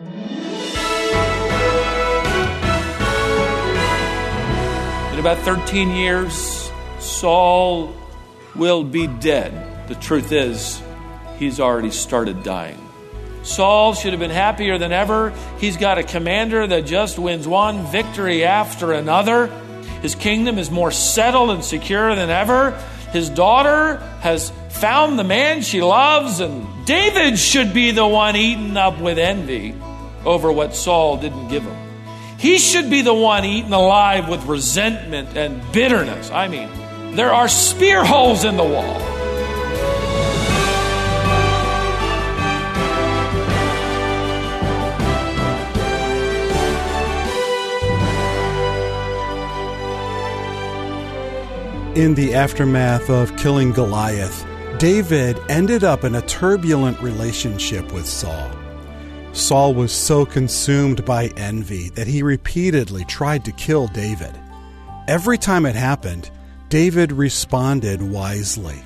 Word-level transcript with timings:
In 0.00 0.06
about 5.18 5.38
13 5.38 5.90
years, 5.90 6.70
Saul 7.00 7.92
will 8.54 8.84
be 8.84 9.08
dead. 9.08 9.88
The 9.88 9.96
truth 9.96 10.30
is, 10.30 10.80
he's 11.38 11.58
already 11.58 11.90
started 11.90 12.44
dying. 12.44 12.78
Saul 13.42 13.94
should 13.94 14.12
have 14.12 14.20
been 14.20 14.30
happier 14.30 14.78
than 14.78 14.92
ever. 14.92 15.32
He's 15.58 15.76
got 15.76 15.98
a 15.98 16.04
commander 16.04 16.64
that 16.64 16.86
just 16.86 17.18
wins 17.18 17.48
one 17.48 17.84
victory 17.86 18.44
after 18.44 18.92
another. 18.92 19.48
His 20.00 20.14
kingdom 20.14 20.58
is 20.58 20.70
more 20.70 20.92
settled 20.92 21.50
and 21.50 21.64
secure 21.64 22.14
than 22.14 22.30
ever. 22.30 22.70
His 23.10 23.30
daughter 23.30 23.96
has 24.20 24.52
found 24.68 25.18
the 25.18 25.24
man 25.24 25.62
she 25.62 25.82
loves, 25.82 26.38
and 26.38 26.86
David 26.86 27.36
should 27.36 27.74
be 27.74 27.90
the 27.90 28.06
one 28.06 28.36
eaten 28.36 28.76
up 28.76 29.00
with 29.00 29.18
envy 29.18 29.74
over 30.24 30.50
what 30.52 30.74
Saul 30.74 31.16
didn't 31.16 31.48
give 31.48 31.62
him. 31.62 31.76
He 32.38 32.58
should 32.58 32.88
be 32.88 33.02
the 33.02 33.14
one 33.14 33.44
eaten 33.44 33.72
alive 33.72 34.28
with 34.28 34.44
resentment 34.44 35.36
and 35.36 35.60
bitterness. 35.72 36.30
I 36.30 36.46
mean, 36.48 36.68
there 37.16 37.32
are 37.32 37.48
spear 37.48 38.04
holes 38.04 38.44
in 38.44 38.56
the 38.56 38.64
wall. 38.64 39.18
In 51.96 52.14
the 52.14 52.36
aftermath 52.36 53.10
of 53.10 53.36
killing 53.36 53.72
Goliath, 53.72 54.46
David 54.78 55.40
ended 55.48 55.82
up 55.82 56.04
in 56.04 56.14
a 56.14 56.22
turbulent 56.22 57.00
relationship 57.00 57.90
with 57.90 58.06
Saul. 58.06 58.57
Saul 59.38 59.72
was 59.72 59.92
so 59.92 60.26
consumed 60.26 61.04
by 61.04 61.28
envy 61.36 61.90
that 61.90 62.08
he 62.08 62.24
repeatedly 62.24 63.04
tried 63.04 63.44
to 63.44 63.52
kill 63.52 63.86
David. 63.86 64.36
Every 65.06 65.38
time 65.38 65.64
it 65.64 65.76
happened, 65.76 66.28
David 66.68 67.12
responded 67.12 68.02
wisely. 68.02 68.82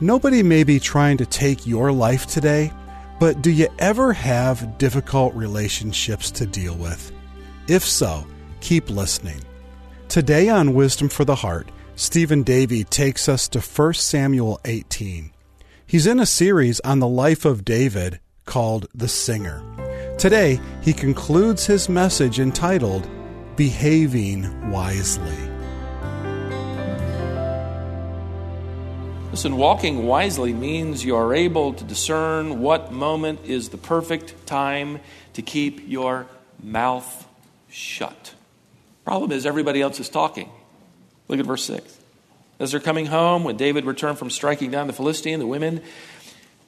Nobody 0.00 0.44
may 0.44 0.62
be 0.62 0.78
trying 0.78 1.16
to 1.16 1.26
take 1.26 1.66
your 1.66 1.90
life 1.90 2.28
today, 2.28 2.72
but 3.18 3.42
do 3.42 3.50
you 3.50 3.68
ever 3.80 4.12
have 4.12 4.78
difficult 4.78 5.34
relationships 5.34 6.30
to 6.30 6.46
deal 6.46 6.76
with? 6.76 7.12
If 7.66 7.82
so, 7.82 8.24
keep 8.60 8.88
listening. 8.88 9.42
Today 10.08 10.48
on 10.48 10.74
Wisdom 10.74 11.08
for 11.08 11.24
the 11.24 11.34
Heart, 11.34 11.70
Stephen 11.96 12.44
Davey 12.44 12.84
takes 12.84 13.28
us 13.28 13.48
to 13.48 13.60
1 13.60 13.94
Samuel 13.94 14.60
18. 14.64 15.32
He's 15.84 16.06
in 16.06 16.20
a 16.20 16.24
series 16.24 16.78
on 16.80 17.00
the 17.00 17.08
life 17.08 17.44
of 17.44 17.64
David 17.64 18.20
called 18.50 18.88
The 18.96 19.06
Singer. 19.06 19.62
Today, 20.18 20.60
he 20.82 20.92
concludes 20.92 21.64
his 21.64 21.88
message 21.88 22.40
entitled 22.40 23.08
Behaving 23.54 24.70
Wisely. 24.72 25.36
Listen, 29.30 29.56
walking 29.56 30.04
wisely 30.04 30.52
means 30.52 31.04
you 31.04 31.14
are 31.14 31.32
able 31.32 31.74
to 31.74 31.84
discern 31.84 32.60
what 32.60 32.92
moment 32.92 33.38
is 33.44 33.68
the 33.68 33.78
perfect 33.78 34.46
time 34.46 34.98
to 35.34 35.42
keep 35.42 35.88
your 35.88 36.26
mouth 36.60 37.28
shut. 37.70 38.34
Problem 39.04 39.30
is, 39.30 39.46
everybody 39.46 39.80
else 39.80 40.00
is 40.00 40.08
talking. 40.08 40.50
Look 41.28 41.38
at 41.38 41.46
verse 41.46 41.64
6. 41.64 41.98
As 42.58 42.72
they're 42.72 42.80
coming 42.80 43.06
home, 43.06 43.44
when 43.44 43.56
David 43.56 43.84
returned 43.84 44.18
from 44.18 44.28
striking 44.28 44.72
down 44.72 44.88
the 44.88 44.92
Philistine, 44.92 45.38
the 45.38 45.46
women 45.46 45.80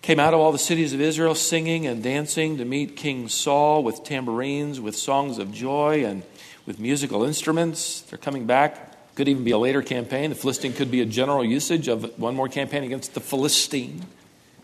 came 0.03 0.19
out 0.19 0.34
of 0.34 0.41
all 0.41 0.50
the 0.50 0.58
cities 0.58 0.92
of 0.92 1.00
Israel 1.00 1.34
singing 1.34 1.86
and 1.86 2.03
dancing 2.03 2.58
to 2.58 2.64
meet 2.64 2.97
King 2.97 3.28
Saul 3.28 3.84
with 3.84 4.03
tambourines, 4.03 4.81
with 4.81 4.97
songs 4.97 5.39
of 5.39 5.53
joy, 5.53 6.05
and 6.05 6.25
with 6.67 6.81
musical 6.81 7.22
instruments. 7.22 8.03
They're 8.03 8.19
coming 8.19 8.45
back. 8.45 9.14
Could 9.14 9.28
even 9.28 9.45
be 9.45 9.53
a 9.53 9.58
later 9.58 9.80
campaign. 9.80 10.30
The 10.30 10.36
Philistine 10.36 10.73
could 10.73 10.91
be 10.91 11.01
a 11.02 11.07
general 11.07 11.45
usage 11.45 11.86
of 11.86 12.18
one 12.18 12.35
more 12.35 12.48
campaign 12.48 12.83
against 12.83 13.14
the 13.14 13.20
Philistine. 13.20 14.05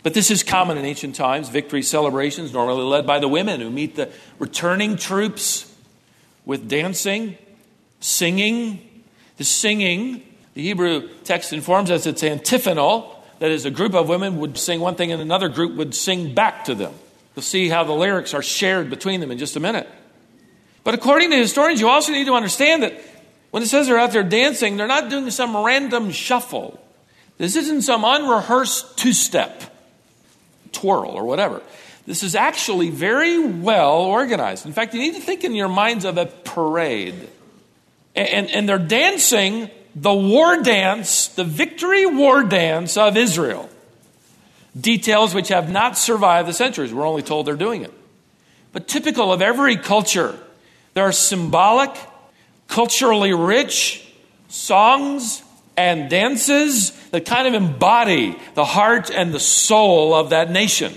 But 0.02 0.14
this 0.14 0.30
is 0.30 0.42
common 0.42 0.76
in 0.78 0.84
ancient 0.84 1.14
times. 1.14 1.50
Victory 1.50 1.82
celebrations, 1.82 2.52
normally 2.52 2.84
led 2.84 3.06
by 3.06 3.18
the 3.18 3.28
women 3.28 3.60
who 3.60 3.70
meet 3.70 3.94
the 3.94 4.10
returning 4.38 4.96
troops 4.96 5.72
with 6.44 6.68
dancing, 6.68 7.36
singing, 8.00 9.04
the 9.36 9.44
singing, 9.44 10.22
the 10.54 10.62
Hebrew 10.62 11.08
text 11.22 11.52
informs 11.52 11.90
us 11.90 12.06
it's 12.06 12.24
antiphonal. 12.24 13.17
That 13.38 13.50
is, 13.50 13.64
a 13.64 13.70
group 13.70 13.94
of 13.94 14.08
women 14.08 14.38
would 14.38 14.58
sing 14.58 14.80
one 14.80 14.96
thing 14.96 15.12
and 15.12 15.22
another 15.22 15.48
group 15.48 15.76
would 15.76 15.94
sing 15.94 16.34
back 16.34 16.64
to 16.64 16.74
them. 16.74 16.94
You'll 17.36 17.42
see 17.42 17.68
how 17.68 17.84
the 17.84 17.92
lyrics 17.92 18.34
are 18.34 18.42
shared 18.42 18.90
between 18.90 19.20
them 19.20 19.30
in 19.30 19.38
just 19.38 19.54
a 19.54 19.60
minute. 19.60 19.88
But 20.82 20.94
according 20.94 21.30
to 21.30 21.36
historians, 21.36 21.80
you 21.80 21.88
also 21.88 22.12
need 22.12 22.26
to 22.26 22.34
understand 22.34 22.82
that 22.82 23.00
when 23.50 23.62
it 23.62 23.66
says 23.66 23.86
they're 23.86 23.98
out 23.98 24.12
there 24.12 24.22
dancing, 24.22 24.76
they're 24.76 24.86
not 24.88 25.08
doing 25.08 25.30
some 25.30 25.56
random 25.56 26.10
shuffle. 26.10 26.80
This 27.36 27.54
isn't 27.54 27.82
some 27.82 28.04
unrehearsed 28.04 28.98
two 28.98 29.12
step, 29.12 29.62
twirl, 30.72 31.10
or 31.10 31.24
whatever. 31.24 31.62
This 32.06 32.22
is 32.22 32.34
actually 32.34 32.90
very 32.90 33.38
well 33.38 34.00
organized. 34.00 34.66
In 34.66 34.72
fact, 34.72 34.94
you 34.94 35.00
need 35.00 35.14
to 35.14 35.20
think 35.20 35.44
in 35.44 35.54
your 35.54 35.68
minds 35.68 36.04
of 36.04 36.18
a 36.18 36.26
parade. 36.26 37.28
And, 38.16 38.50
and 38.50 38.68
they're 38.68 38.78
dancing 38.78 39.70
the 39.94 40.12
war 40.12 40.62
dance, 40.62 41.28
the 41.28 41.44
victory 41.44 42.06
war 42.06 42.42
dance 42.42 42.96
of 42.96 43.16
Israel. 43.16 43.68
Details 44.78 45.34
which 45.34 45.48
have 45.48 45.70
not 45.70 45.98
survived 45.98 46.48
the 46.48 46.52
centuries. 46.52 46.92
We're 46.92 47.06
only 47.06 47.22
told 47.22 47.46
they're 47.46 47.56
doing 47.56 47.82
it. 47.82 47.92
But 48.72 48.86
typical 48.86 49.32
of 49.32 49.42
every 49.42 49.76
culture, 49.76 50.38
there 50.94 51.04
are 51.04 51.12
symbolic, 51.12 51.96
culturally 52.68 53.32
rich 53.32 54.06
songs 54.48 55.42
and 55.76 56.10
dances 56.10 56.90
that 57.10 57.24
kind 57.24 57.48
of 57.48 57.54
embody 57.54 58.36
the 58.54 58.64
heart 58.64 59.10
and 59.10 59.32
the 59.32 59.40
soul 59.40 60.14
of 60.14 60.30
that 60.30 60.50
nation. 60.50 60.92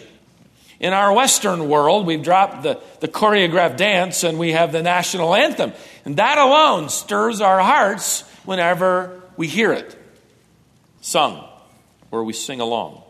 In 0.80 0.94
our 0.94 1.14
Western 1.14 1.70
world, 1.70 2.08
we've 2.08 2.24
dropped 2.24 2.64
the, 2.64 2.80
the 3.00 3.08
choreographed 3.08 3.78
dance 3.78 4.24
and 4.24 4.40
we 4.40 4.54
have 4.54 4.72
the 4.72 4.82
national 4.82 5.36
anthem. 5.36 5.74
And 6.06 6.18
that 6.18 6.40
alone 6.40 6.90
stirs 6.90 7.40
our 7.40 7.60
hearts 7.60 8.24
whenever 8.46 9.22
we 9.38 9.48
hear 9.48 9.72
it 9.72 9.98
sung 11.02 11.48
or 12.12 12.24
we 12.24 12.34
sing 12.34 12.60
along. 12.60 13.04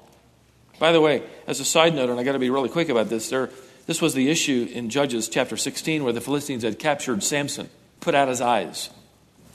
By 0.80 0.92
the 0.92 1.02
way, 1.02 1.24
as 1.46 1.59
a 1.59 1.66
side 1.66 1.94
note, 1.94 2.09
and 2.09 2.19
I 2.19 2.24
got 2.24 2.31
to 2.31 2.40
be 2.40 2.50
really 2.50 2.69
quick 2.69 2.90
about 2.90 3.09
this, 3.09 3.30
there, 3.30 3.50
this 3.86 4.02
was 4.02 4.14
the 4.14 4.30
issue 4.30 4.68
in 4.72 4.90
Judges 4.90 5.30
chapter 5.30 5.58
16 5.58 6.03
where 6.03 6.14
the 6.14 6.22
Philistines 6.22 6.64
had 6.64 6.80
captured 6.80 7.24
Samson, 7.24 7.70
put 8.00 8.16
out 8.16 8.28
his 8.28 8.41
eyes. 8.41 8.90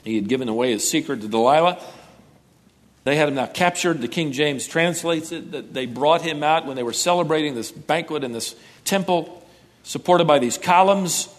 He 0.03 0.15
had 0.15 0.27
given 0.27 0.47
away 0.47 0.71
his 0.71 0.89
secret 0.89 1.21
to 1.21 1.27
Delilah. 1.27 1.81
They 3.03 3.15
had 3.15 3.29
him 3.29 3.35
now 3.35 3.45
captured. 3.45 4.01
The 4.01 4.07
King 4.07 4.31
James 4.31 4.67
translates 4.67 5.31
it 5.31 5.51
that 5.51 5.73
they 5.73 5.85
brought 5.85 6.21
him 6.21 6.43
out 6.43 6.65
when 6.65 6.75
they 6.75 6.83
were 6.83 6.93
celebrating 6.93 7.55
this 7.55 7.71
banquet 7.71 8.23
in 8.23 8.31
this 8.31 8.55
temple, 8.85 9.45
supported 9.83 10.27
by 10.27 10.39
these 10.39 10.57
columns. 10.57 11.29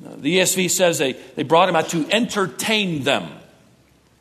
The 0.00 0.38
ESV 0.38 0.70
says 0.70 0.98
they, 0.98 1.12
they 1.12 1.42
brought 1.42 1.68
him 1.68 1.76
out 1.76 1.90
to 1.90 2.08
entertain 2.10 3.04
them. 3.04 3.28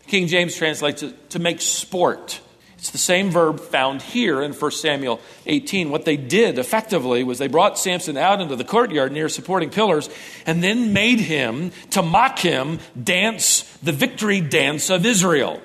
King 0.08 0.28
James 0.28 0.56
translates 0.56 1.04
it 1.04 1.30
to 1.32 1.40
make 1.40 1.62
sport. 1.62 2.42
It's 2.78 2.90
the 2.90 2.98
same 2.98 3.30
verb 3.30 3.60
found 3.60 4.02
here 4.02 4.42
in 4.42 4.54
1 4.54 4.72
Samuel 4.72 5.20
18. 5.46 5.92
What 5.92 6.04
they 6.04 6.18
did 6.18 6.58
effectively 6.58 7.24
was 7.24 7.38
they 7.38 7.48
brought 7.48 7.78
Samson 7.78 8.18
out 8.18 8.42
into 8.42 8.56
the 8.56 8.64
courtyard 8.64 9.12
near 9.12 9.30
supporting 9.30 9.70
pillars 9.70 10.10
and 10.48 10.64
then 10.64 10.92
made 10.92 11.20
him, 11.20 11.72
to 11.92 12.02
mock 12.02 12.40
him, 12.40 12.80
dance 13.02 13.62
the 13.84 13.92
victory 13.92 14.42
dance 14.42 14.90
of 14.90 15.06
Israel 15.06 15.62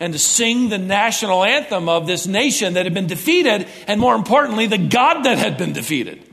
and 0.00 0.14
to 0.14 0.18
sing 0.18 0.70
the 0.70 0.78
national 0.78 1.44
anthem 1.44 1.88
of 1.88 2.06
this 2.06 2.26
nation 2.26 2.74
that 2.74 2.86
had 2.86 2.94
been 2.94 3.06
defeated, 3.06 3.68
and 3.86 4.00
more 4.00 4.14
importantly, 4.14 4.66
the 4.66 4.78
God 4.78 5.22
that 5.24 5.38
had 5.38 5.58
been 5.58 5.74
defeated. 5.74 6.24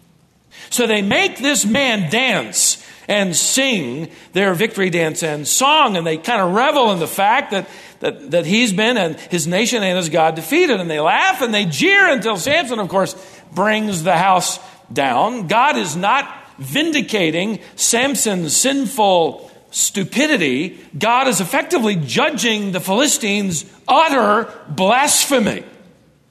So 0.69 0.87
they 0.87 1.01
make 1.01 1.37
this 1.37 1.65
man 1.65 2.09
dance 2.09 2.83
and 3.07 3.35
sing 3.35 4.09
their 4.33 4.53
victory 4.53 4.89
dance 4.89 5.23
and 5.23 5.47
song, 5.47 5.95
and 5.95 6.05
they 6.05 6.17
kind 6.17 6.41
of 6.41 6.53
revel 6.53 6.91
in 6.91 6.99
the 6.99 7.07
fact 7.07 7.51
that, 7.51 7.69
that, 7.99 8.31
that 8.31 8.45
he's 8.45 8.73
been 8.73 8.97
and 8.97 9.15
his 9.15 9.47
nation 9.47 9.83
and 9.83 9.97
his 9.97 10.09
God 10.09 10.35
defeated, 10.35 10.79
and 10.79 10.89
they 10.89 10.99
laugh 10.99 11.41
and 11.41 11.53
they 11.53 11.65
jeer 11.65 12.07
until 12.07 12.37
Samson, 12.37 12.79
of 12.79 12.89
course, 12.89 13.15
brings 13.53 14.03
the 14.03 14.17
house 14.17 14.59
down. 14.91 15.47
God 15.47 15.77
is 15.77 15.95
not 15.95 16.29
vindicating 16.57 17.59
Samson's 17.75 18.55
sinful 18.55 19.51
stupidity, 19.69 20.79
God 20.97 21.27
is 21.27 21.41
effectively 21.41 21.95
judging 21.95 22.71
the 22.71 22.79
Philistines' 22.79 23.65
utter 23.87 24.51
blasphemy. 24.69 25.63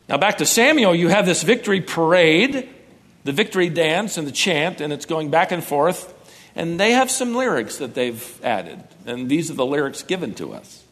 Now, 0.09 0.17
back 0.17 0.39
to 0.39 0.47
Samuel, 0.47 0.95
you 0.95 1.09
have 1.09 1.27
this 1.27 1.43
victory 1.43 1.81
parade, 1.81 2.69
the 3.25 3.33
victory 3.33 3.69
dance, 3.69 4.19
and 4.19 4.27
the 4.27 4.33
chant, 4.33 4.81
and 4.81 4.93
it's 4.93 5.07
going 5.07 5.31
back 5.31 5.53
and 5.53 5.63
forth. 5.63 6.15
And 6.57 6.81
they 6.81 6.93
have 6.93 7.11
some 7.11 7.35
lyrics 7.35 7.77
that 7.77 7.95
they've 7.95 8.41
added, 8.43 8.83
and 9.05 9.29
these 9.29 9.51
are 9.51 9.55
the 9.55 9.67
lyrics 9.67 10.03
given 10.03 10.35
to 10.35 10.55
us. 10.55 10.83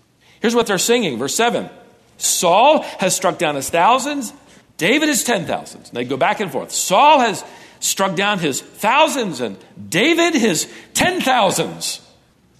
Here's 0.40 0.54
what 0.54 0.66
they're 0.66 0.78
singing, 0.78 1.18
verse 1.18 1.34
7 1.34 1.70
Saul 2.18 2.82
has 2.82 3.16
struck 3.16 3.38
down 3.38 3.56
his 3.56 3.70
thousands, 3.70 4.32
David 4.76 5.08
his 5.08 5.24
ten 5.24 5.46
thousands. 5.46 5.90
They 5.90 6.04
go 6.04 6.16
back 6.16 6.40
and 6.40 6.52
forth. 6.52 6.70
Saul 6.70 7.20
has 7.20 7.44
struck 7.80 8.14
down 8.14 8.38
his 8.38 8.60
thousands, 8.60 9.40
and 9.40 9.56
David 9.88 10.34
his 10.34 10.70
ten 10.92 11.20
thousands. 11.20 12.00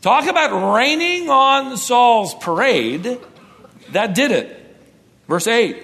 Talk 0.01 0.27
about 0.27 0.75
raining 0.75 1.31
on 1.31 1.77
Saul's 1.77 2.35
parade. 2.35 3.19
That 3.93 4.15
did 4.15 4.33
it. 4.33 4.77
Verse 5.29 5.47
8. 5.47 5.83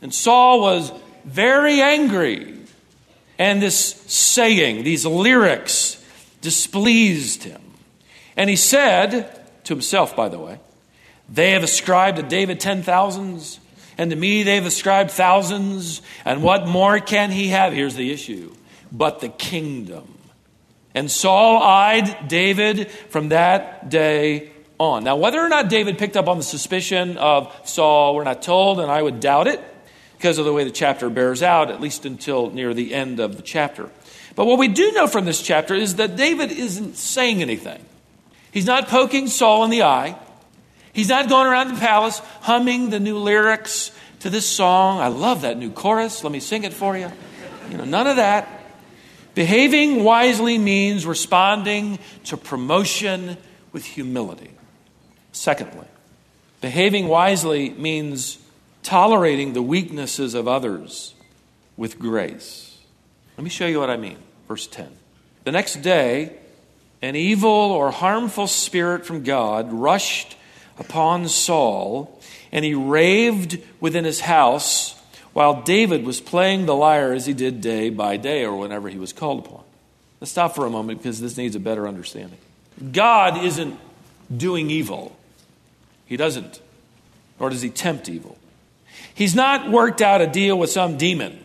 And 0.00 0.14
Saul 0.14 0.60
was 0.60 0.90
very 1.24 1.82
angry. 1.82 2.58
And 3.38 3.60
this 3.60 3.76
saying, 4.06 4.84
these 4.84 5.04
lyrics, 5.04 5.99
displeased 6.40 7.44
him. 7.44 7.60
And 8.36 8.48
he 8.48 8.56
said, 8.56 9.40
to 9.64 9.74
himself, 9.74 10.16
by 10.16 10.28
the 10.28 10.38
way, 10.38 10.58
They 11.30 11.52
have 11.52 11.62
ascribed 11.62 12.16
to 12.16 12.22
David 12.24 12.58
ten 12.58 12.82
thousands, 12.82 13.60
and 13.96 14.10
to 14.10 14.16
me 14.16 14.42
they've 14.42 14.66
ascribed 14.66 15.12
thousands. 15.12 16.02
And 16.24 16.42
what 16.42 16.66
more 16.66 16.98
can 16.98 17.30
he 17.30 17.48
have? 17.48 17.72
Here's 17.72 17.94
the 17.94 18.12
issue 18.12 18.54
but 18.92 19.20
the 19.20 19.28
kingdom. 19.28 20.18
And 20.94 21.08
Saul 21.08 21.62
eyed 21.62 22.26
David 22.26 22.90
from 22.90 23.28
that 23.28 23.88
day 23.88 24.50
on. 24.78 25.04
Now, 25.04 25.14
whether 25.14 25.38
or 25.38 25.48
not 25.48 25.68
David 25.68 25.96
picked 25.96 26.16
up 26.16 26.26
on 26.26 26.38
the 26.38 26.42
suspicion 26.42 27.16
of 27.16 27.54
Saul, 27.62 28.16
we're 28.16 28.24
not 28.24 28.42
told, 28.42 28.80
and 28.80 28.90
I 28.90 29.00
would 29.00 29.20
doubt 29.20 29.46
it 29.46 29.62
because 30.16 30.38
of 30.38 30.44
the 30.44 30.52
way 30.52 30.64
the 30.64 30.72
chapter 30.72 31.08
bears 31.08 31.40
out, 31.40 31.70
at 31.70 31.80
least 31.80 32.04
until 32.04 32.50
near 32.50 32.74
the 32.74 32.92
end 32.92 33.20
of 33.20 33.36
the 33.36 33.42
chapter. 33.42 33.90
But 34.40 34.46
what 34.46 34.58
we 34.58 34.68
do 34.68 34.92
know 34.92 35.06
from 35.06 35.26
this 35.26 35.42
chapter 35.42 35.74
is 35.74 35.96
that 35.96 36.16
David 36.16 36.50
isn't 36.50 36.96
saying 36.96 37.42
anything. 37.42 37.84
He's 38.52 38.64
not 38.64 38.88
poking 38.88 39.26
Saul 39.26 39.64
in 39.64 39.70
the 39.70 39.82
eye. 39.82 40.18
He's 40.94 41.10
not 41.10 41.28
going 41.28 41.46
around 41.46 41.74
the 41.74 41.78
palace 41.78 42.20
humming 42.40 42.88
the 42.88 42.98
new 42.98 43.18
lyrics 43.18 43.90
to 44.20 44.30
this 44.30 44.46
song. 44.46 44.98
I 44.98 45.08
love 45.08 45.42
that 45.42 45.58
new 45.58 45.70
chorus. 45.70 46.24
Let 46.24 46.32
me 46.32 46.40
sing 46.40 46.64
it 46.64 46.72
for 46.72 46.96
you. 46.96 47.12
You 47.70 47.76
know, 47.76 47.84
none 47.84 48.06
of 48.06 48.16
that. 48.16 48.48
Behaving 49.34 50.04
wisely 50.04 50.56
means 50.56 51.04
responding 51.04 51.98
to 52.24 52.38
promotion 52.38 53.36
with 53.72 53.84
humility. 53.84 54.52
Secondly, 55.32 55.86
behaving 56.62 57.08
wisely 57.08 57.68
means 57.68 58.38
tolerating 58.82 59.52
the 59.52 59.60
weaknesses 59.60 60.32
of 60.32 60.48
others 60.48 61.12
with 61.76 61.98
grace. 61.98 62.78
Let 63.36 63.44
me 63.44 63.50
show 63.50 63.66
you 63.66 63.78
what 63.78 63.90
I 63.90 63.98
mean. 63.98 64.16
Verse 64.50 64.66
10. 64.66 64.88
The 65.44 65.52
next 65.52 65.76
day, 65.76 66.32
an 67.00 67.14
evil 67.14 67.48
or 67.52 67.92
harmful 67.92 68.48
spirit 68.48 69.06
from 69.06 69.22
God 69.22 69.72
rushed 69.72 70.36
upon 70.76 71.28
Saul, 71.28 72.20
and 72.50 72.64
he 72.64 72.74
raved 72.74 73.60
within 73.78 74.04
his 74.04 74.18
house 74.18 75.00
while 75.34 75.62
David 75.62 76.04
was 76.04 76.20
playing 76.20 76.66
the 76.66 76.74
lyre 76.74 77.12
as 77.12 77.26
he 77.26 77.32
did 77.32 77.60
day 77.60 77.90
by 77.90 78.16
day 78.16 78.44
or 78.44 78.56
whenever 78.56 78.88
he 78.88 78.98
was 78.98 79.12
called 79.12 79.46
upon. 79.46 79.62
Let's 80.20 80.32
stop 80.32 80.56
for 80.56 80.66
a 80.66 80.70
moment 80.70 80.98
because 80.98 81.20
this 81.20 81.36
needs 81.36 81.54
a 81.54 81.60
better 81.60 81.86
understanding. 81.86 82.40
God 82.90 83.44
isn't 83.44 83.78
doing 84.36 84.68
evil, 84.68 85.16
He 86.06 86.16
doesn't, 86.16 86.60
nor 87.38 87.50
does 87.50 87.62
He 87.62 87.70
tempt 87.70 88.08
evil. 88.08 88.36
He's 89.14 89.36
not 89.36 89.70
worked 89.70 90.00
out 90.00 90.20
a 90.20 90.26
deal 90.26 90.58
with 90.58 90.70
some 90.70 90.96
demon. 90.96 91.38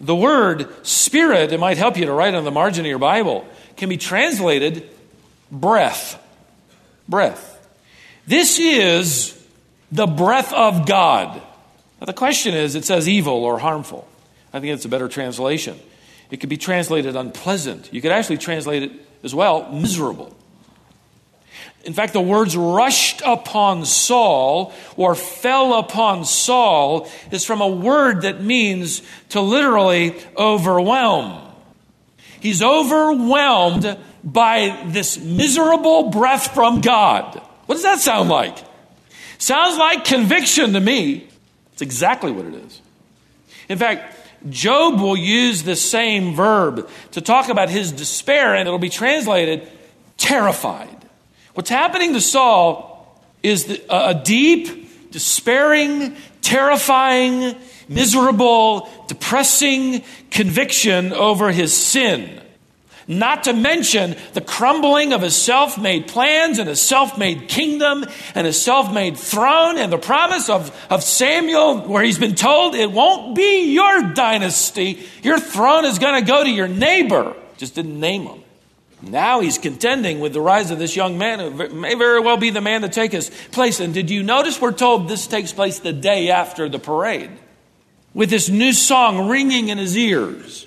The 0.00 0.14
word 0.14 0.68
spirit, 0.86 1.52
it 1.52 1.60
might 1.60 1.78
help 1.78 1.96
you 1.96 2.06
to 2.06 2.12
write 2.12 2.34
on 2.34 2.44
the 2.44 2.50
margin 2.50 2.84
of 2.84 2.88
your 2.88 2.98
Bible, 2.98 3.46
can 3.76 3.88
be 3.88 3.96
translated 3.96 4.88
breath. 5.50 6.22
Breath. 7.08 7.52
This 8.26 8.58
is 8.58 9.42
the 9.90 10.06
breath 10.06 10.52
of 10.52 10.86
God. 10.86 11.40
Now, 12.00 12.04
the 12.04 12.12
question 12.12 12.54
is 12.54 12.74
it 12.74 12.84
says 12.84 13.08
evil 13.08 13.44
or 13.44 13.58
harmful. 13.58 14.06
I 14.52 14.60
think 14.60 14.74
it's 14.74 14.84
a 14.84 14.88
better 14.88 15.08
translation. 15.08 15.78
It 16.30 16.38
could 16.38 16.48
be 16.48 16.56
translated 16.56 17.16
unpleasant. 17.16 17.92
You 17.92 18.02
could 18.02 18.12
actually 18.12 18.38
translate 18.38 18.82
it 18.82 18.92
as 19.22 19.34
well 19.34 19.70
miserable. 19.72 20.35
In 21.86 21.92
fact, 21.92 22.12
the 22.14 22.20
words 22.20 22.56
rushed 22.56 23.22
upon 23.24 23.84
Saul 23.84 24.72
or 24.96 25.14
fell 25.14 25.78
upon 25.78 26.24
Saul 26.24 27.08
is 27.30 27.44
from 27.44 27.60
a 27.60 27.68
word 27.68 28.22
that 28.22 28.42
means 28.42 29.02
to 29.28 29.40
literally 29.40 30.16
overwhelm. 30.36 31.40
He's 32.40 32.60
overwhelmed 32.60 33.96
by 34.24 34.82
this 34.86 35.16
miserable 35.16 36.10
breath 36.10 36.52
from 36.52 36.80
God. 36.80 37.40
What 37.66 37.76
does 37.76 37.84
that 37.84 38.00
sound 38.00 38.30
like? 38.30 38.58
Sounds 39.38 39.78
like 39.78 40.04
conviction 40.04 40.72
to 40.72 40.80
me. 40.80 41.28
It's 41.72 41.82
exactly 41.82 42.32
what 42.32 42.46
it 42.46 42.54
is. 42.54 42.80
In 43.68 43.78
fact, 43.78 44.16
Job 44.50 45.00
will 45.00 45.16
use 45.16 45.62
the 45.62 45.76
same 45.76 46.34
verb 46.34 46.88
to 47.12 47.20
talk 47.20 47.48
about 47.48 47.70
his 47.70 47.92
despair, 47.92 48.56
and 48.56 48.66
it'll 48.66 48.80
be 48.80 48.90
translated 48.90 49.68
terrified. 50.16 50.95
What's 51.56 51.70
happening 51.70 52.12
to 52.12 52.20
Saul 52.20 53.18
is 53.42 53.64
the, 53.64 53.82
a 53.88 54.12
deep, 54.12 55.10
despairing, 55.10 56.14
terrifying, 56.42 57.56
miserable, 57.88 58.90
depressing 59.08 60.04
conviction 60.30 61.14
over 61.14 61.50
his 61.50 61.74
sin. 61.74 62.42
Not 63.08 63.44
to 63.44 63.54
mention 63.54 64.16
the 64.34 64.42
crumbling 64.42 65.14
of 65.14 65.22
his 65.22 65.34
self 65.34 65.78
made 65.78 66.08
plans 66.08 66.58
and 66.58 66.68
his 66.68 66.82
self 66.82 67.16
made 67.16 67.48
kingdom 67.48 68.04
and 68.34 68.46
his 68.46 68.60
self 68.60 68.92
made 68.92 69.16
throne 69.16 69.78
and 69.78 69.90
the 69.90 69.96
promise 69.96 70.50
of, 70.50 70.76
of 70.90 71.02
Samuel, 71.02 71.88
where 71.88 72.02
he's 72.02 72.18
been 72.18 72.34
told 72.34 72.74
it 72.74 72.92
won't 72.92 73.34
be 73.34 73.72
your 73.72 74.12
dynasty. 74.12 75.06
Your 75.22 75.40
throne 75.40 75.86
is 75.86 75.98
going 75.98 76.22
to 76.22 76.30
go 76.30 76.44
to 76.44 76.50
your 76.50 76.68
neighbor. 76.68 77.34
Just 77.56 77.74
didn't 77.74 77.98
name 77.98 78.26
him. 78.26 78.42
Now 79.02 79.40
he's 79.40 79.58
contending 79.58 80.20
with 80.20 80.32
the 80.32 80.40
rise 80.40 80.70
of 80.70 80.78
this 80.78 80.96
young 80.96 81.18
man 81.18 81.38
who 81.38 81.68
may 81.68 81.94
very 81.94 82.20
well 82.20 82.38
be 82.38 82.50
the 82.50 82.60
man 82.60 82.82
to 82.82 82.88
take 82.88 83.12
his 83.12 83.30
place. 83.52 83.78
And 83.78 83.92
did 83.92 84.10
you 84.10 84.22
notice 84.22 84.60
we're 84.60 84.72
told 84.72 85.08
this 85.08 85.26
takes 85.26 85.52
place 85.52 85.78
the 85.80 85.92
day 85.92 86.30
after 86.30 86.68
the 86.68 86.78
parade? 86.78 87.30
With 88.14 88.30
this 88.30 88.48
new 88.48 88.72
song 88.72 89.28
ringing 89.28 89.68
in 89.68 89.78
his 89.78 89.96
ears 89.96 90.66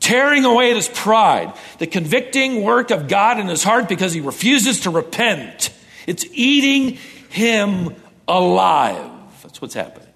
tearing 0.00 0.44
away 0.44 0.70
at 0.70 0.76
his 0.76 0.88
pride, 0.88 1.54
the 1.78 1.86
convicting 1.86 2.62
work 2.62 2.90
of 2.90 3.06
God 3.06 3.38
in 3.38 3.46
his 3.46 3.62
heart 3.62 3.88
because 3.88 4.12
he 4.12 4.20
refuses 4.20 4.80
to 4.80 4.90
repent. 4.90 5.70
It's 6.06 6.24
eating 6.32 6.98
him 7.28 7.94
alive. 8.26 9.10
That's 9.42 9.62
what's 9.62 9.74
happening. 9.74 10.08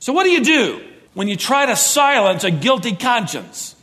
So, 0.00 0.12
what 0.12 0.24
do 0.24 0.30
you 0.30 0.42
do 0.42 0.84
when 1.14 1.28
you 1.28 1.36
try 1.36 1.66
to 1.66 1.76
silence 1.76 2.42
a 2.42 2.50
guilty 2.50 2.96
conscience? 2.96 3.75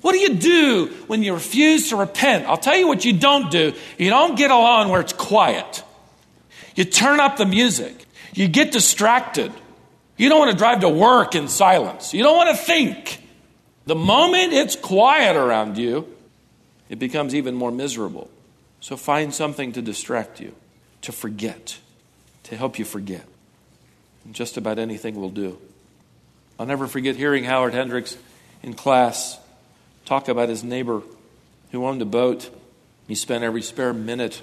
What 0.00 0.12
do 0.12 0.18
you 0.18 0.34
do 0.34 0.86
when 1.06 1.22
you 1.22 1.34
refuse 1.34 1.90
to 1.90 1.96
repent? 1.96 2.46
I'll 2.46 2.56
tell 2.56 2.76
you 2.76 2.88
what 2.88 3.04
you 3.04 3.12
don't 3.12 3.50
do. 3.50 3.74
You 3.98 4.10
don't 4.10 4.36
get 4.36 4.50
alone 4.50 4.88
where 4.88 5.00
it's 5.00 5.12
quiet. 5.12 5.82
You 6.74 6.84
turn 6.84 7.20
up 7.20 7.36
the 7.36 7.46
music. 7.46 8.06
You 8.32 8.48
get 8.48 8.72
distracted. 8.72 9.52
You 10.16 10.28
don't 10.28 10.38
want 10.38 10.52
to 10.52 10.56
drive 10.56 10.80
to 10.80 10.88
work 10.88 11.34
in 11.34 11.48
silence. 11.48 12.14
You 12.14 12.22
don't 12.22 12.36
want 12.36 12.56
to 12.56 12.62
think. 12.62 13.22
The 13.86 13.94
moment 13.94 14.52
it's 14.52 14.76
quiet 14.76 15.36
around 15.36 15.76
you, 15.76 16.06
it 16.88 16.98
becomes 16.98 17.34
even 17.34 17.54
more 17.54 17.72
miserable. 17.72 18.30
So 18.80 18.96
find 18.96 19.34
something 19.34 19.72
to 19.72 19.82
distract 19.82 20.40
you, 20.40 20.54
to 21.02 21.12
forget, 21.12 21.78
to 22.44 22.56
help 22.56 22.78
you 22.78 22.84
forget. 22.84 23.24
And 24.24 24.34
just 24.34 24.56
about 24.56 24.78
anything 24.78 25.16
will 25.20 25.30
do. 25.30 25.58
I'll 26.58 26.66
never 26.66 26.86
forget 26.86 27.16
hearing 27.16 27.44
Howard 27.44 27.74
Hendricks 27.74 28.16
in 28.62 28.74
class 28.74 29.38
talk 30.10 30.26
about 30.26 30.48
his 30.48 30.64
neighbor 30.64 31.02
who 31.70 31.86
owned 31.86 32.02
a 32.02 32.04
boat. 32.04 32.50
He 33.06 33.14
spent 33.14 33.44
every 33.44 33.62
spare 33.62 33.92
minute 33.92 34.42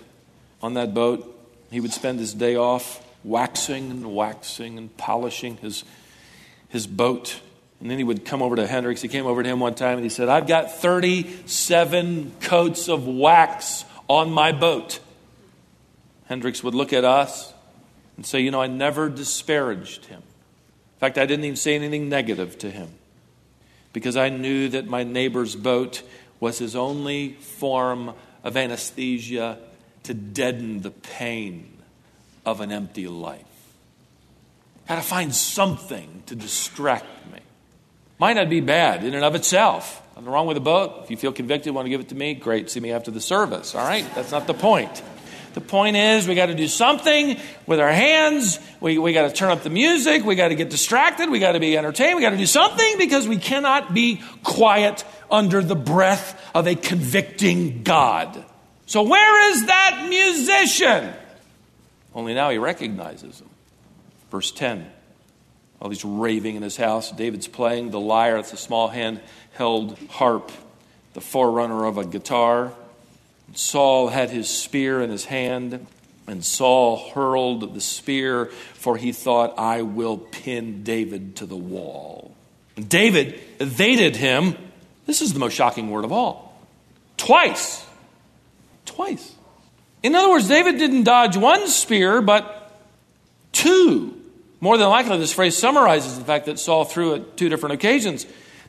on 0.64 0.76
that 0.76 0.94
boat. 0.94 1.38
He 1.70 1.82
would 1.82 1.92
spend 1.92 2.20
his 2.20 2.34
day 2.34 2.56
off 2.56 3.06
waxing 3.26 3.92
and 3.92 4.16
waxing 4.16 4.78
and 4.78 4.96
polishing 4.96 5.58
his, 5.58 5.84
his 6.70 6.88
boat 6.88 7.42
and 7.82 7.92
then 7.92 7.98
he 7.98 8.04
would 8.06 8.26
come 8.26 8.42
over 8.42 8.56
to 8.56 8.66
Hendricks. 8.66 9.02
He 9.02 9.08
came 9.10 9.28
over 9.28 9.44
to 9.44 9.50
him 9.50 9.60
one 9.60 9.76
time 9.76 9.98
and 9.98 10.04
he 10.04 10.10
said, 10.10 10.30
I've 10.30 10.48
got 10.48 10.72
37 10.72 12.32
coats 12.40 12.88
of 12.88 13.06
wax 13.06 13.86
on 14.08 14.32
my 14.32 14.54
boat. 14.54 15.00
Hendricks 16.26 16.64
would 16.64 16.76
look 16.76 16.94
at 16.94 17.04
us 17.04 17.54
and 18.16 18.26
say, 18.26 18.40
You 18.40 18.52
know, 18.52 18.62
I 18.62 18.68
never 18.68 19.10
disparaged 19.10 20.06
him. 20.06 20.22
In 20.22 21.00
fact, 21.00 21.20
I 21.20 21.28
didn't 21.28 21.46
even 21.46 21.58
say 21.58 21.76
anything 21.76 22.10
negative 22.10 22.58
to 22.60 22.72
him 22.72 22.90
because 23.94 24.18
I 24.18 24.30
knew 24.30 24.70
that 24.70 24.88
my 24.88 25.04
neighbor's 25.04 25.56
boat 25.56 26.04
was 26.40 26.60
his 26.60 26.76
only 26.76 27.34
form 27.34 28.14
of 28.44 28.58
anesthesia 28.58 29.60
to 30.04 30.14
deaden 30.14 30.82
the 30.82 30.92
pain 30.92 31.78
of 32.46 32.62
an 32.62 32.72
empty 32.72 33.08
life. 33.08 33.44
Had 34.86 34.96
to 34.96 35.02
find 35.02 35.36
something 35.36 36.24
to 36.28 36.36
distract 36.36 37.06
me. 37.34 37.40
Might 38.20 38.34
not 38.34 38.50
be 38.50 38.62
bad 38.62 39.04
in 39.04 39.14
and 39.14 39.26
of 39.26 39.36
itself. 39.36 40.02
Nothing 40.16 40.32
wrong 40.32 40.48
with 40.48 40.58
a 40.58 40.62
boat. 40.62 41.04
If 41.04 41.12
you 41.12 41.18
feel 41.18 41.34
convicted, 41.34 41.74
want 41.76 41.86
to 41.86 41.90
give 41.90 42.02
it 42.02 42.10
to 42.10 42.16
me, 42.16 42.34
great. 42.34 42.70
See 42.70 42.80
me 42.80 42.92
after 42.92 43.12
the 43.12 43.22
service. 43.22 43.76
All 43.76 43.86
right? 43.86 44.06
That's 44.16 44.32
not 44.32 44.48
the 44.48 44.54
point. 44.54 45.04
The 45.58 45.62
point 45.62 45.98
is, 45.98 46.28
we 46.28 46.36
got 46.36 46.46
to 46.46 46.54
do 46.54 46.68
something 46.68 47.36
with 47.66 47.80
our 47.80 47.92
hands. 47.92 48.60
We, 48.80 49.00
we 49.00 49.12
got 49.12 49.28
to 49.28 49.34
turn 49.34 49.50
up 49.50 49.64
the 49.64 49.72
music. 49.72 50.24
We 50.24 50.36
got 50.36 50.50
to 50.50 50.56
get 50.56 50.70
distracted. 50.70 51.32
We 51.32 51.40
got 51.40 51.54
to 51.54 51.60
be 51.60 51.76
entertained. 51.76 52.16
We 52.16 52.22
got 52.22 52.30
to 52.30 52.38
do 52.38 52.46
something 52.46 53.00
because 53.00 53.28
we 53.28 53.38
cannot 53.38 53.92
be 53.92 54.22
quiet 54.44 55.04
under 55.32 55.64
the 55.64 55.76
breath 55.76 56.40
of 56.54 56.68
a 56.68 56.76
convicting 56.76 57.82
God. 57.82 58.46
So, 58.86 59.02
where 59.02 59.52
is 59.52 59.66
that 59.66 60.06
musician? 60.08 61.12
Only 62.14 62.36
now 62.36 62.52
he 62.52 62.60
recognizes 62.60 63.42
him. 63.42 63.50
Verse 64.30 64.52
10. 64.52 64.86
While 65.80 65.90
he's 65.90 66.06
raving 66.06 66.56
in 66.56 66.62
his 66.62 66.78
house, 66.78 67.12
David's 67.12 67.48
playing 67.48 67.90
the 67.90 68.00
lyre. 68.00 68.38
It's 68.38 68.54
a 68.54 68.58
small 68.58 68.90
hand-held 68.90 69.98
harp, 70.12 70.52
the 71.14 71.22
forerunner 71.22 71.86
of 71.86 71.98
a 71.98 72.06
guitar. 72.06 72.74
Saul 73.54 74.10
had 74.10 74.30
his 74.30 74.50
spear 74.50 75.02
in 75.02 75.10
his 75.10 75.26
hand, 75.26 75.86
and 76.28 76.44
Saul 76.44 77.12
hurled 77.14 77.74
the 77.74 77.82
spear, 77.82 78.48
for 78.74 78.98
he 78.98 79.12
thought, 79.12 79.58
I 79.58 79.82
will 79.82 80.18
pin 80.18 80.84
David 80.84 81.38
to 81.38 81.46
the 81.46 81.56
wall. 81.56 82.36
And 82.76 82.88
David 82.88 83.40
evaded 83.60 84.16
him. 84.16 84.56
This 85.06 85.22
is 85.22 85.34
the 85.34 85.40
most 85.40 85.54
shocking 85.54 85.90
word 85.90 86.06
of 86.06 86.12
all. 86.12 86.62
Twice. 87.16 87.86
Twice. 88.86 89.34
In 90.04 90.16
other 90.16 90.30
words, 90.30 90.48
David 90.48 90.78
didn't 90.78 91.04
dodge 91.04 91.36
one 91.36 91.68
spear, 91.68 92.22
but 92.22 92.72
two. 93.52 94.14
More 94.60 94.78
than 94.78 94.90
likely, 94.90 95.18
this 95.18 95.34
phrase 95.34 95.58
summarizes 95.58 96.18
the 96.18 96.26
fact 96.26 96.46
that 96.46 96.60
Saul 96.60 96.86
threw 96.86 97.16
at 97.16 97.38
two 97.38 97.50
different 97.50 97.74
occasions, 97.74 98.26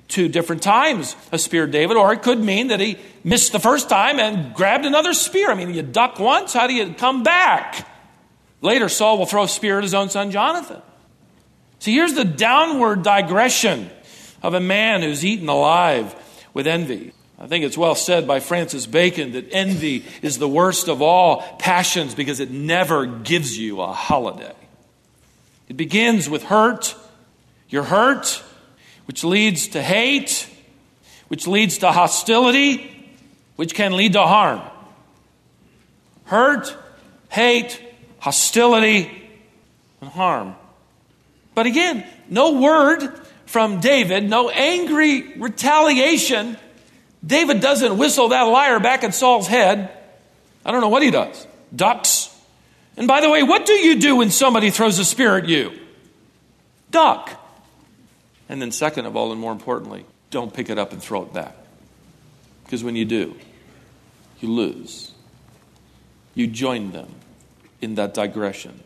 two 0.08 0.28
different 0.28 0.62
times, 0.62 1.14
a 1.30 1.38
spear 1.38 1.66
David, 1.66 1.96
or 1.96 2.12
it 2.12 2.22
could 2.22 2.40
mean 2.40 2.68
that 2.68 2.80
he 2.80 2.98
missed 3.22 3.52
the 3.52 3.60
first 3.60 3.88
time 3.88 4.18
and 4.18 4.54
grabbed 4.54 4.86
another 4.86 5.12
spear. 5.12 5.50
I 5.50 5.54
mean, 5.54 5.72
you 5.72 5.82
duck 5.82 6.18
once, 6.18 6.52
how 6.52 6.66
do 6.66 6.74
you 6.74 6.94
come 6.94 7.22
back? 7.22 7.86
Later, 8.60 8.88
Saul 8.88 9.18
will 9.18 9.26
throw 9.26 9.44
a 9.44 9.48
spear 9.48 9.78
at 9.78 9.84
his 9.84 9.94
own 9.94 10.08
son 10.08 10.30
Jonathan. 10.30 10.82
See, 11.78 11.94
here's 11.94 12.14
the 12.14 12.24
downward 12.24 13.02
digression 13.02 13.90
of 14.42 14.54
a 14.54 14.60
man 14.60 15.02
who's 15.02 15.24
eaten 15.24 15.48
alive 15.48 16.14
with 16.54 16.66
envy. 16.66 17.12
I 17.38 17.46
think 17.46 17.64
it's 17.64 17.78
well 17.78 17.94
said 17.94 18.26
by 18.26 18.40
Francis 18.40 18.86
Bacon 18.86 19.32
that 19.32 19.46
envy 19.52 20.04
is 20.22 20.38
the 20.38 20.48
worst 20.48 20.88
of 20.88 21.02
all 21.02 21.42
passions 21.58 22.14
because 22.14 22.40
it 22.40 22.50
never 22.50 23.06
gives 23.06 23.56
you 23.56 23.80
a 23.80 23.92
holiday. 23.92 24.54
It 25.68 25.76
begins 25.76 26.28
with 26.28 26.44
hurt. 26.44 26.96
You're 27.68 27.84
hurt, 27.84 28.42
which 29.08 29.24
leads 29.24 29.68
to 29.68 29.82
hate, 29.82 30.46
which 31.28 31.46
leads 31.46 31.78
to 31.78 31.90
hostility, 31.90 33.10
which 33.56 33.74
can 33.74 33.96
lead 33.96 34.12
to 34.12 34.20
harm. 34.20 34.60
Hurt, 36.24 36.76
hate, 37.30 37.80
hostility, 38.18 39.10
and 40.02 40.10
harm. 40.10 40.54
But 41.54 41.64
again, 41.64 42.06
no 42.28 42.60
word 42.60 43.08
from 43.46 43.80
David, 43.80 44.28
no 44.28 44.50
angry 44.50 45.38
retaliation. 45.38 46.58
David 47.26 47.60
doesn't 47.60 47.96
whistle 47.96 48.28
that 48.28 48.42
lyre 48.42 48.78
back 48.78 49.04
at 49.04 49.14
Saul's 49.14 49.46
head. 49.46 49.90
I 50.66 50.70
don't 50.70 50.82
know 50.82 50.90
what 50.90 51.02
he 51.02 51.10
does. 51.10 51.46
Ducks, 51.74 52.28
and 52.98 53.08
by 53.08 53.22
the 53.22 53.30
way, 53.30 53.42
what 53.42 53.64
do 53.64 53.72
you 53.72 53.98
do 53.98 54.16
when 54.16 54.30
somebody 54.30 54.68
throws 54.68 54.98
a 54.98 55.04
spear 55.04 55.38
at 55.38 55.48
you? 55.48 55.72
Duck. 56.90 57.30
And 58.48 58.62
then, 58.62 58.70
second 58.72 59.06
of 59.06 59.16
all, 59.16 59.32
and 59.32 59.40
more 59.40 59.52
importantly, 59.52 60.06
don't 60.30 60.52
pick 60.52 60.70
it 60.70 60.78
up 60.78 60.92
and 60.92 61.02
throw 61.02 61.22
it 61.22 61.32
back. 61.32 61.54
Because 62.64 62.82
when 62.82 62.96
you 62.96 63.04
do, 63.04 63.36
you 64.40 64.48
lose. 64.48 65.12
You 66.34 66.46
join 66.46 66.92
them 66.92 67.08
in 67.80 67.96
that 67.96 68.14
digression. 68.14 68.80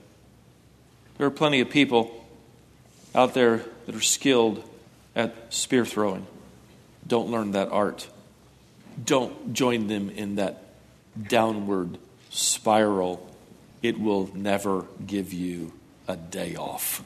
There 1.18 1.26
are 1.26 1.30
plenty 1.30 1.60
of 1.60 1.70
people 1.70 2.24
out 3.14 3.34
there 3.34 3.64
that 3.86 3.94
are 3.94 4.00
skilled 4.00 4.64
at 5.14 5.52
spear 5.52 5.84
throwing. 5.84 6.26
Don't 7.06 7.30
learn 7.30 7.52
that 7.52 7.68
art. 7.70 8.08
Don't 9.04 9.52
join 9.52 9.86
them 9.86 10.10
in 10.10 10.36
that 10.36 10.62
downward 11.28 11.98
spiral 12.30 13.28
it 13.82 13.98
will 13.98 14.30
never 14.34 14.86
give 15.04 15.32
you 15.32 15.72
a 16.06 16.16
day 16.16 16.54
off. 16.54 17.02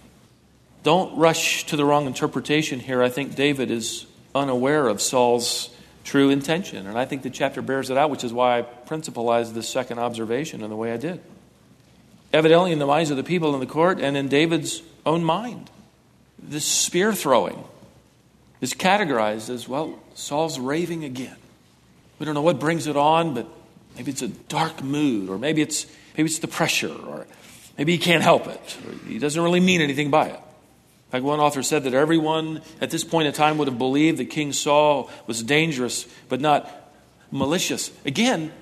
Don't 0.86 1.18
rush 1.18 1.66
to 1.66 1.76
the 1.76 1.84
wrong 1.84 2.06
interpretation 2.06 2.78
here. 2.78 3.02
I 3.02 3.08
think 3.08 3.34
David 3.34 3.72
is 3.72 4.06
unaware 4.36 4.86
of 4.86 5.02
Saul's 5.02 5.68
true 6.04 6.30
intention. 6.30 6.86
And 6.86 6.96
I 6.96 7.04
think 7.06 7.22
the 7.22 7.30
chapter 7.30 7.60
bears 7.60 7.90
it 7.90 7.96
out, 7.98 8.08
which 8.08 8.22
is 8.22 8.32
why 8.32 8.60
I 8.60 8.62
principalized 8.62 9.52
this 9.52 9.68
second 9.68 9.98
observation 9.98 10.62
in 10.62 10.70
the 10.70 10.76
way 10.76 10.92
I 10.92 10.96
did. 10.96 11.20
Evidently, 12.32 12.70
in 12.70 12.78
the 12.78 12.86
minds 12.86 13.10
of 13.10 13.16
the 13.16 13.24
people 13.24 13.52
in 13.54 13.58
the 13.58 13.66
court 13.66 13.98
and 13.98 14.16
in 14.16 14.28
David's 14.28 14.80
own 15.04 15.24
mind, 15.24 15.70
this 16.38 16.64
spear 16.64 17.12
throwing 17.12 17.64
is 18.60 18.72
categorized 18.72 19.50
as 19.50 19.68
well, 19.68 19.98
Saul's 20.14 20.56
raving 20.56 21.02
again. 21.02 21.36
We 22.20 22.26
don't 22.26 22.36
know 22.36 22.42
what 22.42 22.60
brings 22.60 22.86
it 22.86 22.96
on, 22.96 23.34
but 23.34 23.48
maybe 23.96 24.12
it's 24.12 24.22
a 24.22 24.28
dark 24.28 24.84
mood, 24.84 25.30
or 25.30 25.36
maybe 25.36 25.62
it's 25.62 25.86
Maybe 26.16 26.28
it's 26.28 26.38
the 26.38 26.48
pressure, 26.48 26.94
or 26.94 27.26
maybe 27.76 27.92
he 27.92 27.98
can't 27.98 28.22
help 28.22 28.46
it. 28.46 28.78
he 29.06 29.18
doesn't 29.18 29.42
really 29.42 29.60
mean 29.60 29.82
anything 29.82 30.10
by 30.10 30.28
it. 30.28 30.40
Fact, 31.16 31.24
one 31.24 31.40
author 31.40 31.62
said 31.62 31.84
that 31.84 31.94
everyone 31.94 32.60
at 32.78 32.90
this 32.90 33.02
point 33.02 33.26
in 33.26 33.32
time 33.32 33.56
would 33.56 33.68
have 33.68 33.78
believed 33.78 34.18
that 34.18 34.26
King 34.26 34.52
Saul 34.52 35.10
was 35.26 35.42
dangerous, 35.42 36.06
but 36.28 36.42
not 36.42 36.70
malicious. 37.30 37.90
Again, 38.04 38.52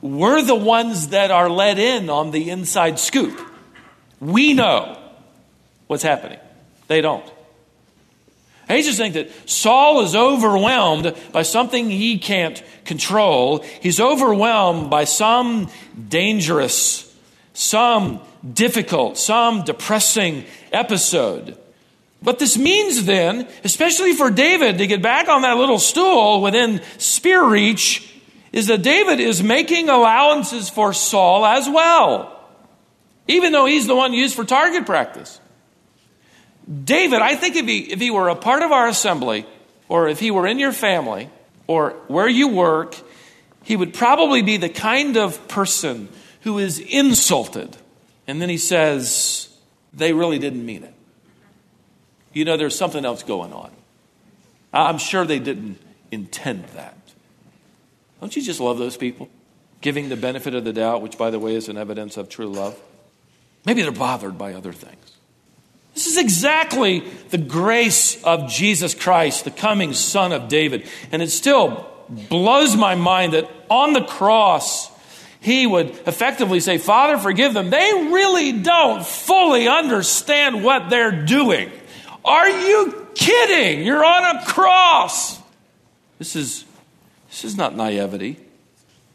we're 0.00 0.40
the 0.40 0.54
ones 0.54 1.08
that 1.08 1.32
are 1.32 1.50
let 1.50 1.80
in 1.80 2.08
on 2.08 2.30
the 2.30 2.48
inside 2.48 3.00
scoop. 3.00 3.40
We 4.20 4.54
know 4.54 4.96
what's 5.88 6.04
happening. 6.04 6.38
They 6.86 7.00
don't. 7.00 7.28
I 8.68 8.82
just 8.82 8.98
think 8.98 9.14
that 9.14 9.50
Saul 9.50 10.02
is 10.02 10.14
overwhelmed 10.14 11.12
by 11.32 11.42
something 11.42 11.90
he 11.90 12.18
can't 12.18 12.62
control. 12.84 13.64
He's 13.80 13.98
overwhelmed 13.98 14.90
by 14.90 15.06
some 15.06 15.70
dangerous, 16.08 17.12
some 17.52 18.20
difficult, 18.48 19.18
some 19.18 19.64
depressing 19.64 20.44
episode. 20.70 21.58
What 22.26 22.40
this 22.40 22.58
means 22.58 23.04
then, 23.04 23.46
especially 23.62 24.12
for 24.12 24.32
David 24.32 24.78
to 24.78 24.88
get 24.88 25.00
back 25.00 25.28
on 25.28 25.42
that 25.42 25.58
little 25.58 25.78
stool 25.78 26.42
within 26.42 26.82
spear 26.98 27.48
reach, 27.48 28.12
is 28.50 28.66
that 28.66 28.82
David 28.82 29.20
is 29.20 29.44
making 29.44 29.88
allowances 29.88 30.68
for 30.68 30.92
Saul 30.92 31.46
as 31.46 31.68
well, 31.68 32.36
even 33.28 33.52
though 33.52 33.64
he's 33.64 33.86
the 33.86 33.94
one 33.94 34.12
used 34.12 34.34
for 34.34 34.44
target 34.44 34.86
practice. 34.86 35.40
David, 36.82 37.20
I 37.20 37.36
think 37.36 37.54
if 37.54 37.64
he, 37.64 37.92
if 37.92 38.00
he 38.00 38.10
were 38.10 38.28
a 38.28 38.34
part 38.34 38.64
of 38.64 38.72
our 38.72 38.88
assembly, 38.88 39.46
or 39.88 40.08
if 40.08 40.18
he 40.18 40.32
were 40.32 40.48
in 40.48 40.58
your 40.58 40.72
family, 40.72 41.30
or 41.68 41.90
where 42.08 42.28
you 42.28 42.48
work, 42.48 42.96
he 43.62 43.76
would 43.76 43.94
probably 43.94 44.42
be 44.42 44.56
the 44.56 44.68
kind 44.68 45.16
of 45.16 45.46
person 45.46 46.08
who 46.40 46.58
is 46.58 46.80
insulted. 46.80 47.76
And 48.26 48.42
then 48.42 48.48
he 48.48 48.58
says, 48.58 49.48
they 49.92 50.12
really 50.12 50.40
didn't 50.40 50.66
mean 50.66 50.82
it. 50.82 50.94
You 52.36 52.44
know, 52.44 52.58
there's 52.58 52.76
something 52.76 53.02
else 53.06 53.22
going 53.22 53.54
on. 53.54 53.70
I'm 54.70 54.98
sure 54.98 55.24
they 55.24 55.38
didn't 55.38 55.78
intend 56.10 56.66
that. 56.74 56.98
Don't 58.20 58.36
you 58.36 58.42
just 58.42 58.60
love 58.60 58.76
those 58.76 58.98
people? 58.98 59.30
Giving 59.80 60.10
the 60.10 60.18
benefit 60.18 60.54
of 60.54 60.62
the 60.62 60.74
doubt, 60.74 61.00
which, 61.00 61.16
by 61.16 61.30
the 61.30 61.38
way, 61.38 61.54
is 61.54 61.70
an 61.70 61.78
evidence 61.78 62.18
of 62.18 62.28
true 62.28 62.48
love. 62.48 62.78
Maybe 63.64 63.80
they're 63.80 63.90
bothered 63.90 64.36
by 64.36 64.52
other 64.52 64.74
things. 64.74 65.16
This 65.94 66.08
is 66.08 66.18
exactly 66.18 67.08
the 67.30 67.38
grace 67.38 68.22
of 68.22 68.50
Jesus 68.50 68.92
Christ, 68.92 69.44
the 69.44 69.50
coming 69.50 69.94
Son 69.94 70.34
of 70.34 70.48
David. 70.48 70.86
And 71.12 71.22
it 71.22 71.30
still 71.30 71.86
blows 72.28 72.76
my 72.76 72.96
mind 72.96 73.32
that 73.32 73.50
on 73.70 73.94
the 73.94 74.04
cross, 74.04 74.90
he 75.40 75.66
would 75.66 75.88
effectively 76.06 76.60
say, 76.60 76.76
Father, 76.76 77.16
forgive 77.16 77.54
them. 77.54 77.70
They 77.70 78.08
really 78.10 78.60
don't 78.60 79.06
fully 79.06 79.68
understand 79.68 80.62
what 80.62 80.90
they're 80.90 81.24
doing. 81.24 81.72
Are 82.26 82.48
you 82.48 83.06
kidding? 83.14 83.86
You're 83.86 84.04
on 84.04 84.36
a 84.36 84.44
cross. 84.44 85.40
This 86.18 86.36
is, 86.36 86.64
this 87.28 87.44
is 87.44 87.56
not 87.56 87.74
naivety. 87.74 88.38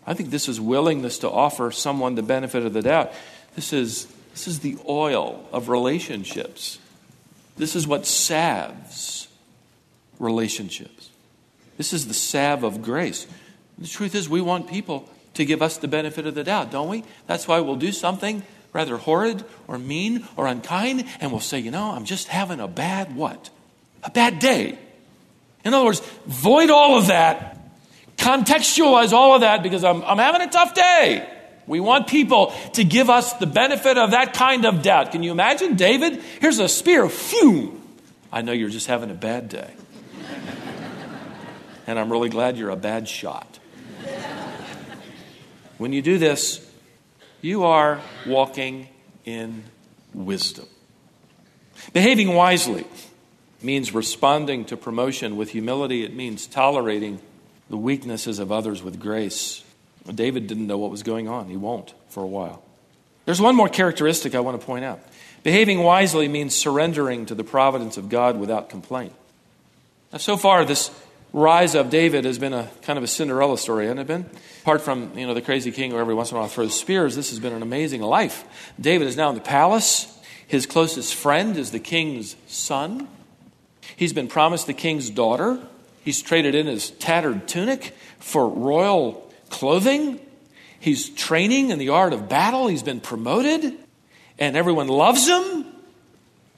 I 0.07 0.13
think 0.13 0.31
this 0.31 0.47
is 0.49 0.59
willingness 0.59 1.19
to 1.19 1.29
offer 1.29 1.71
someone 1.71 2.15
the 2.15 2.23
benefit 2.23 2.65
of 2.65 2.73
the 2.73 2.81
doubt. 2.81 3.11
This 3.55 3.73
is 3.73 4.07
this 4.31 4.47
is 4.47 4.59
the 4.59 4.77
oil 4.87 5.45
of 5.51 5.69
relationships. 5.69 6.79
This 7.57 7.75
is 7.75 7.85
what 7.85 8.05
salves 8.05 9.27
relationships. 10.19 11.09
This 11.77 11.93
is 11.93 12.07
the 12.07 12.13
salve 12.13 12.63
of 12.63 12.81
grace. 12.81 13.27
The 13.77 13.87
truth 13.87 14.15
is, 14.15 14.29
we 14.29 14.41
want 14.41 14.69
people 14.69 15.09
to 15.33 15.45
give 15.45 15.61
us 15.61 15.77
the 15.77 15.87
benefit 15.87 16.25
of 16.25 16.35
the 16.35 16.43
doubt, 16.43 16.71
don't 16.71 16.89
we? 16.89 17.03
That's 17.27 17.47
why 17.47 17.59
we'll 17.59 17.75
do 17.75 17.91
something 17.91 18.43
rather 18.73 18.97
horrid 18.97 19.43
or 19.67 19.77
mean 19.77 20.27
or 20.35 20.47
unkind, 20.47 21.05
and 21.19 21.31
we'll 21.31 21.41
say, 21.41 21.59
you 21.59 21.71
know, 21.71 21.91
I'm 21.91 22.05
just 22.05 22.27
having 22.27 22.59
a 22.59 22.67
bad 22.67 23.15
what? 23.15 23.49
A 24.03 24.09
bad 24.09 24.39
day. 24.39 24.77
In 25.63 25.73
other 25.73 25.85
words, 25.85 26.01
void 26.25 26.69
all 26.69 26.97
of 26.97 27.07
that, 27.07 27.57
contextualize 28.17 29.13
all 29.13 29.35
of 29.35 29.41
that 29.41 29.63
because 29.63 29.83
I'm, 29.83 30.03
I'm 30.03 30.17
having 30.17 30.41
a 30.41 30.49
tough 30.49 30.73
day. 30.73 31.27
We 31.67 31.79
want 31.79 32.07
people 32.07 32.53
to 32.73 32.83
give 32.83 33.09
us 33.09 33.33
the 33.33 33.45
benefit 33.45 33.97
of 33.97 34.11
that 34.11 34.33
kind 34.33 34.65
of 34.65 34.81
doubt. 34.81 35.11
Can 35.11 35.23
you 35.23 35.31
imagine 35.31 35.75
David? 35.75 36.21
Here's 36.39 36.59
a 36.59 36.67
spear. 36.67 37.07
Phew! 37.07 37.79
I 38.31 38.41
know 38.41 38.51
you're 38.51 38.69
just 38.69 38.87
having 38.87 39.11
a 39.11 39.15
bad 39.15 39.49
day. 39.49 39.71
and 41.87 41.99
I'm 41.99 42.11
really 42.11 42.29
glad 42.29 42.57
you're 42.57 42.71
a 42.71 42.75
bad 42.75 43.07
shot. 43.07 43.59
When 45.77 45.93
you 45.93 46.01
do 46.01 46.17
this, 46.17 46.70
you 47.41 47.63
are 47.63 47.99
walking 48.25 48.87
in 49.25 49.63
wisdom. 50.13 50.65
Behaving 51.93 52.33
wisely 52.33 52.85
means 53.61 53.93
responding 53.93 54.65
to 54.65 54.77
promotion 54.77 55.37
with 55.37 55.49
humility, 55.49 56.03
it 56.03 56.13
means 56.13 56.47
tolerating 56.47 57.19
the 57.69 57.77
weaknesses 57.77 58.39
of 58.39 58.51
others 58.51 58.83
with 58.83 58.99
grace. 58.99 59.63
David 60.13 60.47
didn't 60.47 60.67
know 60.67 60.77
what 60.77 60.91
was 60.91 61.03
going 61.03 61.27
on. 61.27 61.47
He 61.47 61.57
won't 61.57 61.93
for 62.09 62.23
a 62.23 62.27
while. 62.27 62.63
There's 63.25 63.41
one 63.41 63.55
more 63.55 63.69
characteristic 63.69 64.35
I 64.35 64.39
want 64.39 64.59
to 64.59 64.65
point 64.65 64.83
out. 64.83 64.99
Behaving 65.43 65.81
wisely 65.81 66.27
means 66.27 66.55
surrendering 66.55 67.25
to 67.27 67.35
the 67.35 67.43
providence 67.43 67.97
of 67.97 68.09
God 68.09 68.39
without 68.39 68.69
complaint. 68.69 69.13
Now, 70.11 70.17
so 70.17 70.37
far, 70.37 70.65
this 70.65 70.91
rise 71.33 71.75
of 71.75 71.89
David 71.89 72.25
has 72.25 72.37
been 72.37 72.53
a 72.53 72.69
kind 72.81 72.97
of 72.97 73.03
a 73.03 73.07
Cinderella 73.07 73.57
story, 73.57 73.85
hasn't 73.85 74.01
it 74.01 74.07
been? 74.07 74.29
Apart 74.61 74.81
from 74.81 75.17
you 75.17 75.25
know 75.25 75.33
the 75.33 75.41
crazy 75.41 75.71
king 75.71 75.91
who 75.91 75.97
every 75.97 76.13
once 76.13 76.31
in 76.31 76.37
a 76.37 76.39
while 76.39 76.49
throws 76.49 76.77
spears, 76.77 77.15
this 77.15 77.29
has 77.29 77.39
been 77.39 77.53
an 77.53 77.61
amazing 77.61 78.01
life. 78.01 78.43
David 78.79 79.07
is 79.07 79.17
now 79.17 79.29
in 79.29 79.35
the 79.35 79.41
palace. 79.41 80.07
His 80.47 80.65
closest 80.65 81.15
friend 81.15 81.57
is 81.57 81.71
the 81.71 81.79
king's 81.79 82.35
son. 82.47 83.07
He's 83.95 84.13
been 84.13 84.27
promised 84.27 84.67
the 84.67 84.73
king's 84.73 85.09
daughter. 85.09 85.59
He's 86.03 86.21
traded 86.21 86.55
in 86.55 86.67
his 86.67 86.89
tattered 86.91 87.47
tunic 87.47 87.95
for 88.19 88.47
royal 88.47 89.31
clothing. 89.49 90.19
He's 90.79 91.09
training 91.09 91.69
in 91.69 91.79
the 91.79 91.89
art 91.89 92.11
of 92.11 92.27
battle. 92.27 92.67
He's 92.67 92.83
been 92.83 92.99
promoted, 92.99 93.77
and 94.39 94.57
everyone 94.57 94.87
loves 94.87 95.27
him. 95.27 95.70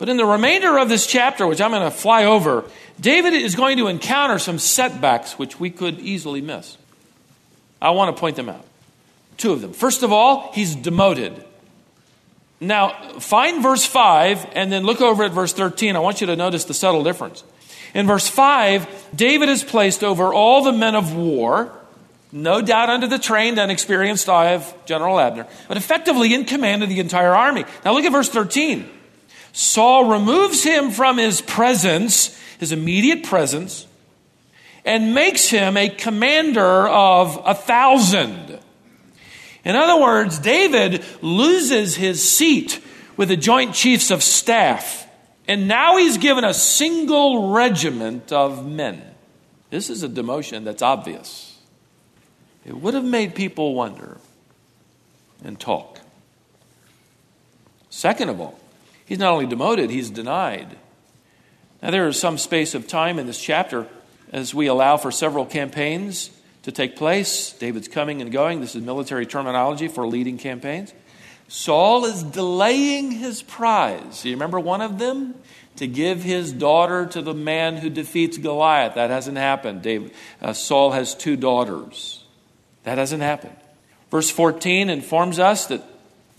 But 0.04 0.10
in 0.10 0.18
the 0.18 0.26
remainder 0.26 0.80
of 0.80 0.90
this 0.90 1.08
chapter, 1.08 1.48
which 1.48 1.62
I'm 1.62 1.72
going 1.72 1.90
to 1.90 1.90
fly 1.90 2.26
over, 2.26 2.66
David 3.00 3.32
is 3.32 3.56
going 3.56 3.78
to 3.78 3.88
encounter 3.88 4.38
some 4.38 4.60
setbacks 4.60 5.40
which 5.40 5.62
we 5.62 5.70
could 5.70 5.98
easily 6.02 6.42
miss. 6.42 6.78
I 7.82 7.92
want 7.92 8.14
to 8.14 8.20
point 8.20 8.36
them 8.36 8.50
out. 8.50 8.66
Two 9.38 9.54
of 9.54 9.62
them. 9.62 9.72
First 9.72 10.04
of 10.04 10.12
all, 10.12 10.52
he's 10.52 10.76
demoted. 10.76 11.42
Now, 12.60 13.12
find 13.20 13.64
verse 13.64 13.86
5 13.86 14.46
and 14.56 14.70
then 14.70 14.84
look 14.84 15.00
over 15.00 15.24
at 15.24 15.32
verse 15.32 15.54
13. 15.54 15.96
I 15.96 16.00
want 16.00 16.20
you 16.20 16.28
to 16.28 16.36
notice 16.36 16.66
the 16.66 16.74
subtle 16.74 17.06
difference. 17.06 17.46
In 17.94 18.06
verse 18.06 18.28
5, 18.28 19.12
David 19.16 19.48
is 19.48 19.64
placed 19.64 20.04
over 20.04 20.34
all 20.34 20.66
the 20.66 20.74
men 20.74 20.96
of 20.96 21.16
war, 21.16 21.72
no 22.30 22.62
doubt 22.62 22.90
under 22.90 23.08
the 23.08 23.20
trained 23.20 23.58
and 23.58 23.72
experienced 23.72 24.28
eye 24.28 24.52
of 24.52 24.76
General 24.86 25.18
Abner, 25.18 25.48
but 25.70 25.78
effectively 25.78 26.34
in 26.34 26.44
command 26.44 26.84
of 26.84 26.90
the 26.90 27.00
entire 27.00 27.34
army. 27.34 27.64
Now 27.86 27.94
look 27.94 28.04
at 28.04 28.12
verse 28.12 28.28
13. 28.28 28.90
Saul 29.54 30.06
removes 30.06 30.64
him 30.64 30.90
from 30.90 31.18
his 31.18 31.40
presence, 31.40 32.38
his 32.60 32.72
immediate 32.72 33.24
presence, 33.24 33.88
and 34.84 35.14
makes 35.14 35.48
him 35.48 35.78
a 35.78 35.90
commander 35.90 36.88
of 36.88 37.40
a 37.46 37.54
thousand. 37.54 38.60
In 39.64 39.76
other 39.76 40.02
words, 40.02 40.40
David 40.40 41.06
loses 41.22 41.96
his 41.96 42.28
seat 42.28 42.82
with 43.16 43.30
the 43.30 43.38
Joint 43.38 43.74
Chiefs 43.76 44.10
of 44.12 44.24
Staff, 44.24 45.08
and 45.48 45.68
now 45.68 45.98
he's 45.98 46.18
given 46.18 46.44
a 46.44 46.54
single 46.54 47.52
regiment 47.52 48.32
of 48.32 48.68
men. 48.68 49.02
This 49.70 49.90
is 49.90 50.04
a 50.04 50.10
demotion 50.10 50.64
that's 50.64 50.82
obvious. 50.82 51.60
It 52.66 52.76
would 52.76 52.96
have 52.96 53.06
made 53.06 53.36
people 53.36 53.76
wonder 53.76 54.18
and 55.44 55.60
talk. 55.60 56.00
Second 57.90 58.30
of 58.30 58.42
all, 58.42 58.60
he's 59.14 59.20
not 59.20 59.34
only 59.34 59.46
demoted, 59.46 59.92
he's 59.92 60.10
denied. 60.10 60.76
Now, 61.84 61.92
there 61.92 62.08
is 62.08 62.20
some 62.20 62.40
space 62.40 62.74
of 62.74 62.88
time 62.88 63.20
in 63.20 63.28
this 63.28 63.40
chapter 63.40 63.88
as 64.32 64.56
we 64.56 64.66
allow 64.66 64.98
for 64.98 65.12
several 65.12 65.46
campaigns 65.46 66.32
to 66.64 66.72
take 66.72 66.96
place. 66.96 67.54
David's 67.54 67.88
coming 67.88 68.24
and 68.24 68.32
going. 68.32 68.60
This 68.60 68.74
is 68.74 68.82
military 68.82 69.28
terminology 69.28 69.88
for 69.88 70.08
leading 70.08 70.40
campaigns. 70.40 70.96
Saul 71.48 72.06
is 72.06 72.24
delaying 72.24 73.12
his 73.12 73.44
prize. 73.44 74.24
Do 74.24 74.30
You 74.30 74.36
remember 74.36 74.60
one 74.60 74.82
of 74.82 74.98
them? 74.98 75.36
To 75.76 75.86
give 75.86 76.24
his 76.24 76.52
daughter 76.52 77.06
to 77.06 77.22
the 77.22 77.36
man 77.36 77.78
who 77.78 77.92
defeats 77.92 78.40
Goliath. 78.40 78.96
That 78.96 79.12
hasn't 79.12 79.38
happened. 79.38 79.84
David, 79.84 80.12
uh, 80.42 80.54
Saul 80.54 80.94
has 80.94 81.14
two 81.14 81.36
daughters. 81.36 82.26
That 82.82 82.98
hasn't 82.98 83.22
happened. 83.22 83.58
Verse 84.10 84.32
14 84.32 84.90
informs 84.90 85.38
us 85.38 85.68
that 85.68 85.84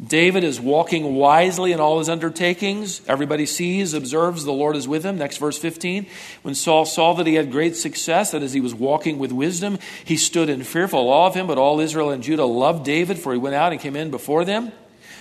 David 0.05 0.43
is 0.43 0.61
walking 0.61 1.14
wisely 1.14 1.73
in 1.73 1.81
all 1.81 1.99
his 1.99 2.09
undertakings. 2.09 3.01
Everybody 3.07 3.47
sees, 3.47 3.95
observes, 3.95 4.45
the 4.45 4.53
Lord 4.53 4.75
is 4.75 4.88
with 4.88 5.05
him. 5.05 5.19
Next 5.19 5.38
verse 5.38 5.57
15. 5.57 6.07
When 6.43 6.55
Saul 6.55 6.85
saw 6.85 7.14
that 7.14 7.27
he 7.27 7.35
had 7.35 7.53
great 7.53 7.77
success, 7.77 8.33
that 8.33 8.43
as 8.43 8.53
he 8.53 8.61
was 8.61 8.75
walking 8.75 9.19
with 9.19 9.31
wisdom, 9.31 9.79
he 10.05 10.17
stood 10.17 10.49
in 10.49 10.64
fearful 10.64 11.09
awe 11.09 11.29
of 11.29 11.35
him, 11.35 11.47
but 11.47 11.59
all 11.59 11.79
Israel 11.79 12.11
and 12.11 12.23
Judah 12.23 12.45
loved 12.45 12.85
David, 12.85 13.19
for 13.19 13.33
he 13.33 13.38
went 13.38 13.55
out 13.55 13.73
and 13.73 13.81
came 13.81 13.95
in 13.95 14.11
before 14.11 14.45
them. 14.45 14.73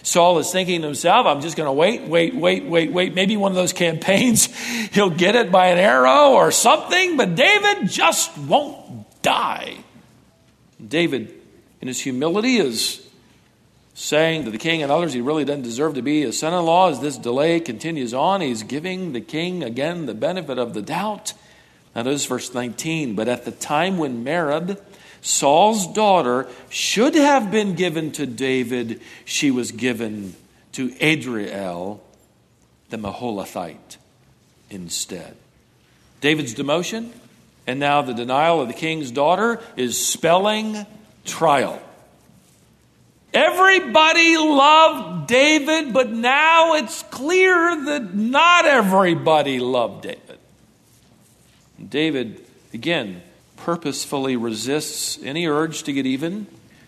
Saul 0.02 0.40
is 0.40 0.52
thinking 0.52 0.82
to 0.82 0.88
himself, 0.88 1.28
I'm 1.28 1.42
just 1.42 1.56
going 1.56 1.68
to 1.68 1.74
wait, 1.74 2.02
wait, 2.02 2.36
wait, 2.36 2.66
wait, 2.66 2.92
wait. 2.92 3.14
Maybe 3.14 3.38
one 3.38 3.52
of 3.52 3.56
those 3.56 3.74
campaigns, 3.74 4.46
he'll 4.92 5.10
get 5.10 5.36
it 5.36 5.52
by 5.52 5.68
an 5.68 5.78
arrow 5.78 6.32
or 6.32 6.52
something, 6.52 7.16
but 7.16 7.36
David 7.36 7.90
just 7.90 8.36
won't 8.38 9.22
die. 9.22 9.78
David, 10.86 11.34
in 11.80 11.88
his 11.88 12.02
humility, 12.02 12.58
is 12.58 13.03
saying 13.94 14.46
to 14.46 14.52
the 14.52 14.58
king 14.58 14.82
and 14.82 14.92
others 14.92 15.14
he 15.14 15.22
really 15.22 15.46
doesn't 15.46 15.64
deserve 15.64 15.96
to 15.96 16.02
be 16.02 16.22
his 16.22 16.40
son 16.40 16.54
in 16.54 16.66
law. 16.66 16.90
As 16.90 17.00
this 17.00 17.18
delay 17.18 17.60
continues 17.60 18.14
on, 18.14 18.42
he's 18.42 18.64
giving 18.64 19.14
the 19.14 19.22
king 19.22 19.64
again 19.64 20.06
the 20.06 20.14
benefit 20.14 20.58
of 20.58 20.74
the 20.74 20.82
doubt. 20.82 21.34
Now, 21.96 22.04
notice 22.04 22.26
verse 22.26 22.54
19. 22.54 23.16
But 23.16 23.28
at 23.28 23.46
the 23.46 23.52
time 23.52 23.98
when 23.98 24.26
Merab, 24.26 24.82
Saul's 25.22 25.88
daughter, 25.94 26.48
should 26.70 27.16
have 27.16 27.52
been 27.52 27.76
given 27.76 28.12
to 28.14 28.26
David, 28.26 29.02
she 29.26 29.52
was 29.52 29.72
given 29.72 30.36
to 30.74 30.94
Adriel, 31.00 32.04
the 32.90 32.98
Meholathite, 32.98 33.98
instead. 34.70 35.36
David's 36.20 36.56
demotion 36.56 37.12
and 37.66 37.80
now 37.80 38.02
the 38.02 38.14
denial 38.14 38.62
of 38.62 38.68
the 38.68 38.74
king's 38.74 39.12
daughter 39.12 39.62
is 39.78 40.04
spelling 40.04 40.86
trial. 41.26 41.82
Everybody 43.34 44.38
loved 44.38 45.28
David, 45.28 45.92
but 45.92 46.12
now 46.12 46.76
it's 46.76 47.02
clear 47.04 47.86
that 47.86 48.14
not 48.14 48.66
everybody 48.66 49.60
loved 49.60 50.04
David. 50.04 50.38
David, 51.90 52.46
again, 52.74 53.24
purposefully 53.58 54.36
resists 54.36 55.18
any 55.24 55.48
urge 55.48 55.84
to 55.84 55.94
get 55.94 56.06
even, 56.06 56.46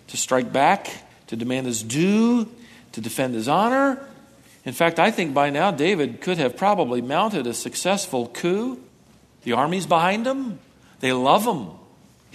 to 0.08 0.18
strike 0.18 0.54
back, 0.54 0.90
to 1.28 1.36
demand 1.36 1.66
his 1.66 1.82
due, 1.82 2.48
to 2.92 3.02
defend 3.02 3.34
his 3.34 3.48
honor. 3.48 4.08
In 4.66 4.74
fact, 4.74 5.00
I 5.00 5.10
think 5.10 5.34
by 5.34 5.50
now 5.50 5.72
David 5.72 6.22
could 6.22 6.38
have 6.38 6.56
probably 6.58 7.02
mounted 7.02 7.48
a 7.48 7.54
successful 7.54 8.28
coup. 8.28 8.80
The 9.44 9.54
army's 9.54 9.88
behind 9.88 10.28
him, 10.28 10.60
they 11.00 11.12
love 11.12 11.46
him. 11.46 11.72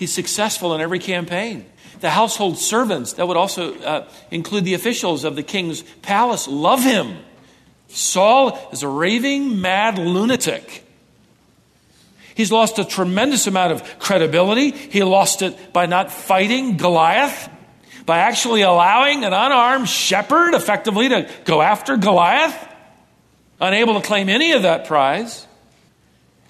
He's 0.00 0.14
successful 0.14 0.74
in 0.74 0.80
every 0.80 0.98
campaign. 0.98 1.66
The 2.00 2.08
household 2.08 2.56
servants, 2.56 3.12
that 3.12 3.28
would 3.28 3.36
also 3.36 3.78
uh, 3.80 4.08
include 4.30 4.64
the 4.64 4.72
officials 4.72 5.24
of 5.24 5.36
the 5.36 5.42
king's 5.42 5.82
palace, 6.00 6.48
love 6.48 6.82
him. 6.82 7.18
Saul 7.88 8.58
is 8.72 8.82
a 8.82 8.88
raving, 8.88 9.60
mad 9.60 9.98
lunatic. 9.98 10.86
He's 12.34 12.50
lost 12.50 12.78
a 12.78 12.84
tremendous 12.86 13.46
amount 13.46 13.72
of 13.72 13.98
credibility. 13.98 14.70
He 14.70 15.02
lost 15.02 15.42
it 15.42 15.70
by 15.74 15.84
not 15.84 16.10
fighting 16.10 16.78
Goliath, 16.78 17.50
by 18.06 18.20
actually 18.20 18.62
allowing 18.62 19.22
an 19.22 19.34
unarmed 19.34 19.86
shepherd 19.86 20.54
effectively 20.54 21.10
to 21.10 21.28
go 21.44 21.60
after 21.60 21.98
Goliath, 21.98 22.56
unable 23.60 24.00
to 24.00 24.06
claim 24.06 24.30
any 24.30 24.52
of 24.52 24.62
that 24.62 24.86
prize. 24.86 25.46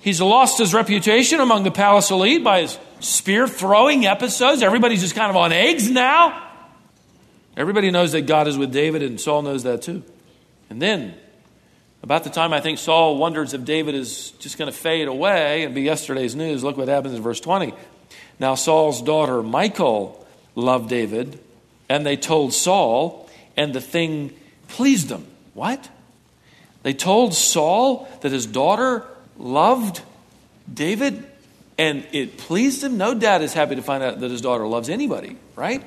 He's 0.02 0.20
lost 0.20 0.58
his 0.58 0.72
reputation 0.72 1.40
among 1.40 1.64
the 1.64 1.72
palace 1.72 2.12
elite 2.12 2.44
by 2.44 2.60
his 2.60 2.78
spear 3.00 3.48
throwing 3.48 4.06
episodes. 4.06 4.62
Everybody's 4.62 5.00
just 5.00 5.14
kind 5.14 5.30
of 5.30 5.36
on 5.36 5.52
eggs 5.52 5.90
now. 5.90 6.48
Everybody 7.56 7.90
knows 7.90 8.12
that 8.12 8.22
God 8.22 8.46
is 8.46 8.56
with 8.56 8.72
David, 8.72 9.02
and 9.02 9.20
Saul 9.20 9.42
knows 9.42 9.64
that 9.64 9.82
too. 9.82 10.02
And 10.70 10.80
then, 10.80 11.14
about 12.02 12.24
the 12.24 12.30
time 12.30 12.52
I 12.52 12.60
think 12.60 12.78
Saul 12.78 13.18
wonders 13.18 13.52
if 13.52 13.64
David 13.64 13.94
is 13.94 14.30
just 14.32 14.56
going 14.56 14.70
to 14.70 14.76
fade 14.76 15.08
away 15.08 15.64
and 15.64 15.74
be 15.74 15.82
yesterday's 15.82 16.34
news, 16.34 16.62
look 16.62 16.76
what 16.76 16.88
happens 16.88 17.14
in 17.14 17.22
verse 17.22 17.40
20. 17.40 17.74
Now, 18.38 18.54
Saul's 18.54 19.02
daughter 19.02 19.42
Michal 19.42 20.26
loved 20.54 20.88
David, 20.88 21.38
and 21.88 22.06
they 22.06 22.16
told 22.16 22.54
Saul, 22.54 23.28
and 23.56 23.74
the 23.74 23.80
thing 23.80 24.34
pleased 24.68 25.08
them. 25.08 25.26
What? 25.52 25.88
They 26.82 26.94
told 26.94 27.34
Saul 27.34 28.08
that 28.22 28.32
his 28.32 28.46
daughter 28.46 29.04
loved 29.36 30.00
David? 30.72 31.26
And 31.80 32.06
it 32.12 32.36
pleased 32.36 32.84
him. 32.84 32.98
No 32.98 33.14
dad 33.14 33.40
is 33.40 33.54
happy 33.54 33.74
to 33.74 33.80
find 33.80 34.02
out 34.02 34.20
that 34.20 34.30
his 34.30 34.42
daughter 34.42 34.66
loves 34.66 34.90
anybody, 34.90 35.38
right? 35.56 35.82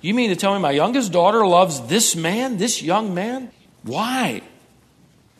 You 0.00 0.14
mean 0.14 0.30
to 0.30 0.36
tell 0.36 0.54
me 0.54 0.60
my 0.60 0.70
youngest 0.70 1.12
daughter 1.12 1.46
loves 1.46 1.86
this 1.88 2.16
man, 2.16 2.56
this 2.56 2.82
young 2.82 3.12
man? 3.12 3.50
Why? 3.82 4.40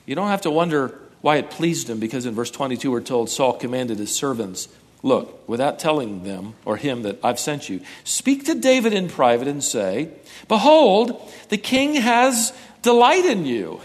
You 0.04 0.14
don't 0.14 0.28
have 0.28 0.42
to 0.42 0.50
wonder 0.50 0.98
why 1.22 1.36
it 1.36 1.50
pleased 1.50 1.88
him, 1.88 1.98
because 1.98 2.26
in 2.26 2.34
verse 2.34 2.50
22 2.50 2.90
we're 2.90 3.00
told 3.00 3.30
Saul 3.30 3.54
commanded 3.54 3.96
his 3.96 4.14
servants, 4.14 4.68
Look, 5.02 5.48
without 5.48 5.78
telling 5.78 6.24
them 6.24 6.56
or 6.66 6.76
him 6.76 7.00
that 7.04 7.18
I've 7.24 7.38
sent 7.38 7.70
you, 7.70 7.80
speak 8.04 8.44
to 8.44 8.54
David 8.54 8.92
in 8.92 9.08
private 9.08 9.48
and 9.48 9.64
say, 9.64 10.10
Behold, 10.46 11.32
the 11.48 11.56
king 11.56 11.94
has 11.94 12.52
delight 12.82 13.24
in 13.24 13.46
you. 13.46 13.80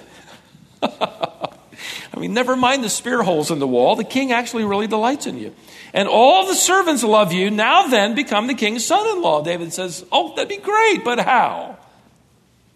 I 2.15 2.19
mean, 2.19 2.33
never 2.33 2.55
mind 2.55 2.83
the 2.83 2.89
spear 2.89 3.23
holes 3.23 3.51
in 3.51 3.59
the 3.59 3.67
wall, 3.67 3.97
the 3.97 4.05
king 4.05 4.31
actually 4.31 4.63
really 4.63 4.87
delights 4.87 5.27
in 5.27 5.37
you. 5.37 5.53
And 5.93 6.07
all 6.07 6.47
the 6.47 6.55
servants 6.55 7.03
love 7.03 7.33
you. 7.33 7.51
Now 7.51 7.87
then, 7.87 8.15
become 8.15 8.47
the 8.47 8.53
king's 8.53 8.85
son 8.85 9.05
in 9.17 9.21
law. 9.21 9.43
David 9.43 9.73
says, 9.73 10.05
Oh, 10.11 10.33
that'd 10.35 10.47
be 10.47 10.57
great, 10.57 11.03
but 11.03 11.19
how? 11.19 11.77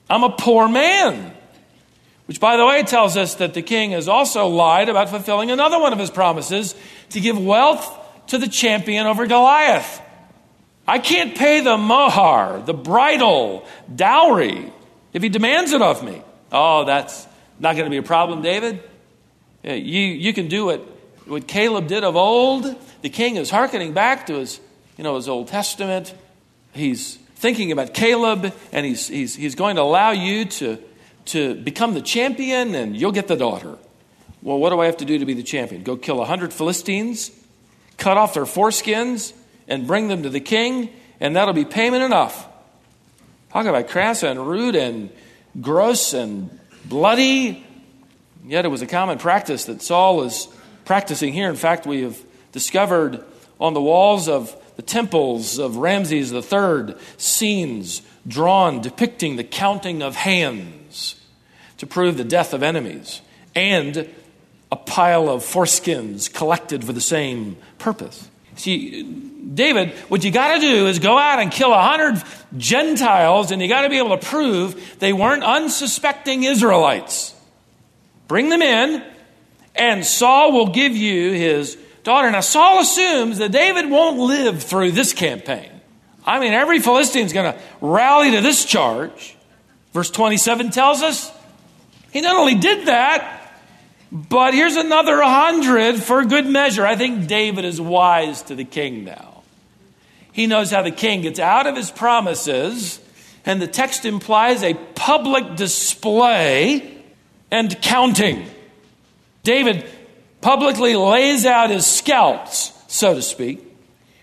I'm 0.10 0.24
a 0.24 0.32
poor 0.32 0.68
man. 0.68 1.34
Which, 2.26 2.40
by 2.40 2.58
the 2.58 2.66
way, 2.66 2.84
tells 2.84 3.16
us 3.16 3.36
that 3.36 3.54
the 3.54 3.62
king 3.62 3.92
has 3.92 4.08
also 4.08 4.48
lied 4.48 4.90
about 4.90 5.10
fulfilling 5.10 5.52
another 5.52 5.80
one 5.80 5.94
of 5.94 6.00
his 6.00 6.10
promises 6.10 6.76
to 7.12 7.22
give 7.22 7.38
wealth 7.38 7.98
to 8.28 8.38
the 8.38 8.48
champion 8.48 9.08
over 9.08 9.26
Goliath. 9.26 10.02
I 10.88 11.00
can't 11.00 11.36
pay 11.36 11.62
the 11.62 11.78
mohar, 11.78 12.66
the 12.66 12.74
bridal, 12.74 13.66
dowry, 13.94 14.72
if 15.14 15.24
he 15.24 15.30
demands 15.30 15.72
it 15.72 15.82
of 15.82 16.04
me. 16.04 16.22
Oh, 16.52 16.86
that's 16.86 17.28
not 17.60 17.76
going 17.76 17.86
to 17.86 17.92
be 17.92 17.98
a 17.98 18.04
problem, 18.04 18.42
David. 18.42 18.84
You, 19.64 19.72
you 19.74 20.34
can 20.34 20.48
do 20.48 20.70
it 20.70 20.82
what 21.26 21.48
Caleb 21.48 21.88
did 21.88 22.04
of 22.04 22.16
old. 22.16 22.76
The 23.02 23.10
king 23.10 23.36
is 23.36 23.50
hearkening 23.50 23.94
back 23.94 24.28
to 24.28 24.36
his, 24.36 24.60
you 24.98 25.04
know, 25.04 25.16
his 25.16 25.30
Old 25.30 25.48
Testament. 25.48 26.14
He's 26.74 27.16
thinking 27.36 27.72
about 27.72 27.94
Caleb, 27.94 28.54
and 28.72 28.86
he's, 28.86 29.08
he's, 29.08 29.36
he's 29.36 29.56
going 29.56 29.76
to 29.76 29.82
allow 29.82 30.12
you 30.12 30.46
to, 30.46 30.78
to 31.26 31.56
become 31.56 31.94
the 31.94 32.02
champion, 32.02 32.76
and 32.76 32.98
you'll 32.98 33.12
get 33.12 33.28
the 33.28 33.36
daughter. 33.36 33.78
Well, 34.42 34.58
what 34.58 34.70
do 34.72 34.80
I 34.80 34.86
have 34.86 34.98
to 34.98 35.06
do 35.06 35.20
to 35.20 35.26
be 35.26 35.34
the 35.34 35.44
champion? 35.44 35.84
Go 35.84 35.96
kill 35.98 36.22
a 36.22 36.26
hundred 36.26 36.54
Philistines, 36.54 37.32
cut 37.98 38.18
off 38.18 38.34
their 38.34 38.46
foreskins, 38.46 39.34
and 39.68 39.86
bring 39.86 40.08
them 40.08 40.24
to 40.24 40.30
the 40.30 40.40
king, 40.40 40.90
and 41.20 41.36
that'll 41.36 41.54
be 41.54 41.66
payment 41.66 42.04
enough. 42.04 42.48
Talk 43.52 43.66
about 43.66 43.88
crass 43.90 44.24
and 44.24 44.48
rude 44.48 44.76
and 44.76 45.10
gross 45.60 46.14
and 46.14 46.60
bloody. 46.86 47.66
Yet 48.50 48.66
it 48.66 48.70
was 48.70 48.82
a 48.82 48.88
common 48.88 49.20
practice 49.20 49.66
that 49.66 49.84
Saul 49.84 50.18
was 50.18 50.48
practicing 50.84 51.34
here. 51.34 51.52
In 51.52 51.56
fact, 51.56 51.86
we 51.86 52.02
have 52.02 52.20
discovered 52.52 53.24
on 53.60 53.76
the 53.76 53.82
walls 53.82 54.28
of 54.28 54.56
the 54.76 54.82
temples 54.82 55.60
of 55.60 55.78
Ramses 55.78 56.34
III 56.34 56.96
scenes 57.18 58.02
drawn 58.28 58.82
depicting 58.82 59.36
the 59.36 59.44
counting 59.44 60.02
of 60.02 60.16
hands 60.16 61.16
to 61.78 61.86
prove 61.86 62.18
the 62.18 62.24
death 62.24 62.56
of 62.56 62.64
enemies 62.64 63.22
and 63.54 64.10
a 64.72 64.76
pile 64.76 65.30
of 65.30 65.44
foreskins 65.44 66.34
collected 66.34 66.84
for 66.84 66.92
the 66.92 67.02
same 67.02 67.56
purpose. 67.78 68.32
See, 68.56 69.04
David, 69.04 69.92
what 70.08 70.24
you 70.24 70.32
got 70.32 70.56
to 70.56 70.60
do 70.60 70.88
is 70.88 70.98
go 70.98 71.20
out 71.20 71.38
and 71.38 71.52
kill 71.52 71.72
a 71.72 71.82
hundred 71.84 72.24
Gentiles, 72.58 73.52
and 73.52 73.62
you 73.62 73.68
got 73.68 73.82
to 73.82 73.90
be 73.90 74.00
able 74.00 74.18
to 74.18 74.26
prove 74.26 74.98
they 74.98 75.14
weren't 75.14 75.44
unsuspecting 75.44 76.46
Israelites. 76.46 77.36
Bring 78.30 78.50
them 78.50 78.62
in, 78.62 79.04
and 79.76 80.06
Saul 80.06 80.54
will 80.54 80.68
give 80.68 80.96
you 80.96 81.32
his 81.32 81.76
daughter. 82.04 82.30
Now, 82.30 82.42
Saul 82.42 82.80
assumes 82.80 83.40
that 83.40 83.52
David 83.52 83.90
won't 83.90 84.20
live 84.20 84.62
through 84.62 84.92
this 84.92 85.14
campaign. 85.14 85.72
I 86.24 86.40
mean, 86.40 86.54
every 86.54 86.80
Philistine's 86.80 87.34
going 87.34 87.52
to 87.52 87.60
rally 87.82 88.32
to 88.32 88.42
this 88.42 88.66
charge. 88.66 89.36
Verse 89.94 90.12
27 90.12 90.70
tells 90.70 91.02
us 91.02 91.32
he 92.12 92.22
not 92.22 92.36
only 92.36 92.54
did 92.54 92.86
that, 92.86 93.52
but 94.12 94.54
here's 94.54 94.76
another 94.76 95.24
hundred 95.24 95.96
for 95.96 96.24
good 96.24 96.46
measure. 96.46 96.86
I 96.86 96.96
think 96.96 97.28
David 97.28 97.66
is 97.66 97.82
wise 97.82 98.44
to 98.44 98.56
the 98.56 98.64
king 98.64 99.06
now. 99.06 99.42
He 100.32 100.46
knows 100.46 100.70
how 100.70 100.84
the 100.84 100.92
king 100.92 101.22
gets 101.22 101.40
out 101.40 101.66
of 101.66 101.76
his 101.76 101.90
promises, 101.90 103.00
and 103.44 103.60
the 103.60 103.68
text 103.68 104.06
implies 104.06 104.62
a 104.62 104.76
public 104.76 105.56
display 105.56 106.99
and 107.52 107.82
counting. 107.82 108.46
David 109.44 109.86
publicly 110.42 110.96
lays 110.96 111.46
out 111.46 111.70
his 111.70 111.86
scalps, 111.86 112.72
so 112.88 113.14
to 113.14 113.22
speak. 113.22 113.66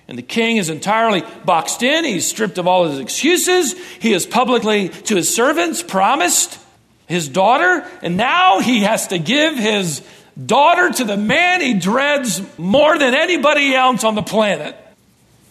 And 0.09 0.17
the 0.17 0.23
king 0.23 0.57
is 0.57 0.71
entirely 0.71 1.25
boxed 1.45 1.83
in. 1.83 2.05
He's 2.05 2.27
stripped 2.27 2.59
of 2.59 2.67
all 2.67 2.89
his 2.89 3.01
excuses. 3.01 3.75
He 3.99 4.13
has 4.13 4.25
publicly, 4.25 4.89
to 4.89 5.17
his 5.17 5.35
servants, 5.35 5.83
promised 5.83 6.59
his 7.07 7.29
daughter. 7.29 7.85
And 8.03 8.17
now 8.17 8.61
he 8.61 8.83
has 8.83 9.09
to 9.09 9.19
give 9.19 9.57
his 9.57 10.03
daughter 10.45 10.91
to 10.91 11.05
the 11.05 11.17
man 11.17 11.61
he 11.61 11.75
dreads 11.75 12.41
more 12.59 12.99
than 12.99 13.15
anybody 13.15 13.75
else 13.75 14.05
on 14.05 14.15
the 14.15 14.23
planet. 14.23 14.77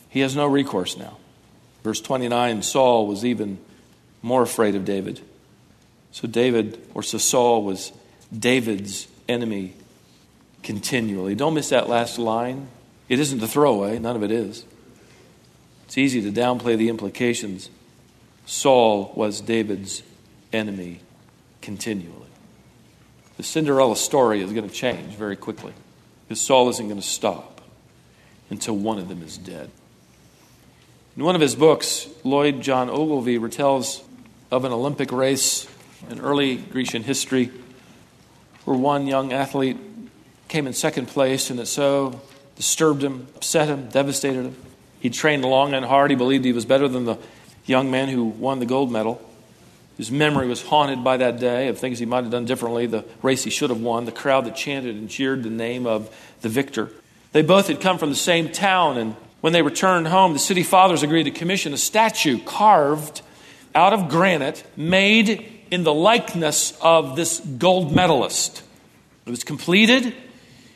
He 0.10 0.22
has 0.22 0.36
no 0.36 0.46
recourse 0.46 0.96
now. 0.98 1.18
Verse 1.84 2.00
29 2.00 2.62
Saul 2.62 3.08
was 3.08 3.26
even 3.26 3.58
more 4.22 4.42
afraid 4.42 4.76
of 4.76 4.86
David. 4.86 5.20
So 6.16 6.30
David, 6.30 6.82
or 6.94 7.04
so 7.04 7.18
Saul, 7.18 7.62
was 7.62 7.92
David's 8.32 9.10
enemy 9.28 9.74
continually. 10.64 11.36
Don't 11.36 11.54
miss 11.54 11.68
that 11.72 11.90
last 11.90 12.18
line. 12.18 12.70
It 13.10 13.20
isn't 13.20 13.44
a 13.44 13.48
throwaway, 13.50 14.00
none 14.00 14.16
of 14.16 14.24
it 14.24 14.32
is. 14.32 14.64
It's 15.84 15.98
easy 15.98 16.22
to 16.22 16.32
downplay 16.32 16.78
the 16.78 16.88
implications. 16.88 17.70
Saul 18.46 19.12
was 19.18 19.42
David's 19.42 20.04
enemy 20.54 21.02
continually. 21.62 22.30
The 23.36 23.44
Cinderella 23.44 23.98
story 23.98 24.40
is 24.42 24.54
going 24.54 24.70
to 24.70 24.74
change 24.74 25.16
very 25.16 25.36
quickly 25.36 25.74
because 26.30 26.40
Saul 26.40 26.70
isn't 26.70 26.88
going 26.88 27.02
to 27.02 27.06
stop 27.06 27.60
until 28.50 28.78
one 28.78 29.00
of 29.00 29.10
them 29.10 29.22
is 29.22 29.38
dead. 29.38 29.70
In 31.18 31.26
one 31.26 31.36
of 31.36 31.42
his 31.42 31.56
books, 31.56 32.08
Lloyd 32.24 32.62
John 32.62 32.90
Ogilvie 32.90 33.38
retells 33.38 34.02
of 34.50 34.64
an 34.64 34.72
Olympic 34.72 35.12
race 35.12 35.68
in 36.10 36.20
early 36.20 36.56
Grecian 36.58 37.04
history 37.04 37.52
where 38.66 38.78
one 38.78 39.08
young 39.08 39.32
athlete 39.32 39.78
came 40.48 40.68
in 40.68 40.74
second 40.74 41.08
place, 41.08 41.50
and 41.50 41.60
it 41.60 41.68
so 41.68 42.22
disturbed 42.56 43.04
him, 43.04 43.28
upset 43.36 43.68
him, 43.68 43.88
devastated 43.90 44.44
him. 44.44 44.56
He 45.00 45.10
trained 45.10 45.46
long 45.46 45.74
and 45.74 45.86
hard. 45.86 46.10
He 46.10 46.16
believed 46.16 46.46
he 46.46 46.54
was 46.54 46.66
better 46.66 46.88
than 46.88 47.06
the 47.06 47.18
young 47.66 47.92
man 47.92 48.10
who 48.10 48.26
won 48.26 48.60
the 48.60 48.66
gold 48.66 48.92
medal. 48.92 49.22
His 49.98 50.12
memory 50.12 50.48
was 50.48 50.62
haunted 50.62 51.04
by 51.04 51.18
that 51.18 51.40
day 51.40 51.68
of 51.68 51.80
things 51.80 52.00
he 52.00 52.06
might 52.06 52.24
have 52.24 52.32
done 52.32 52.46
differently, 52.46 52.86
the 52.86 53.06
race 53.22 53.44
he 53.44 53.50
should 53.50 53.70
have 53.70 53.82
won, 53.82 54.06
the 54.06 54.12
crowd 54.12 54.46
that 54.46 54.56
chanted 54.56 54.96
and 54.96 55.10
cheered 55.10 55.44
the 55.44 55.50
name 55.50 55.88
of 55.88 56.14
the 56.42 56.50
victor. 56.50 56.92
They 57.32 57.42
both 57.42 57.68
had 57.68 57.82
come 57.82 57.98
from 57.98 58.10
the 58.10 58.16
same 58.16 58.50
town, 58.50 58.98
and 58.98 59.16
when 59.42 59.54
they 59.54 59.62
returned 59.62 60.08
home, 60.08 60.34
the 60.34 60.40
city 60.40 60.64
fathers 60.64 61.04
agreed 61.04 61.24
to 61.24 61.32
commission 61.32 61.74
a 61.74 61.78
statue 61.78 62.40
carved 62.44 63.22
out 63.74 63.94
of 63.94 64.10
granite, 64.10 64.64
made 64.76 65.55
in 65.72 65.84
the 65.84 65.94
likeness 65.94 66.78
of 66.82 67.16
this 67.16 67.40
gold 67.40 67.96
medalist. 67.96 68.64
It 69.26 69.30
was 69.30 69.44
completed 69.44 70.14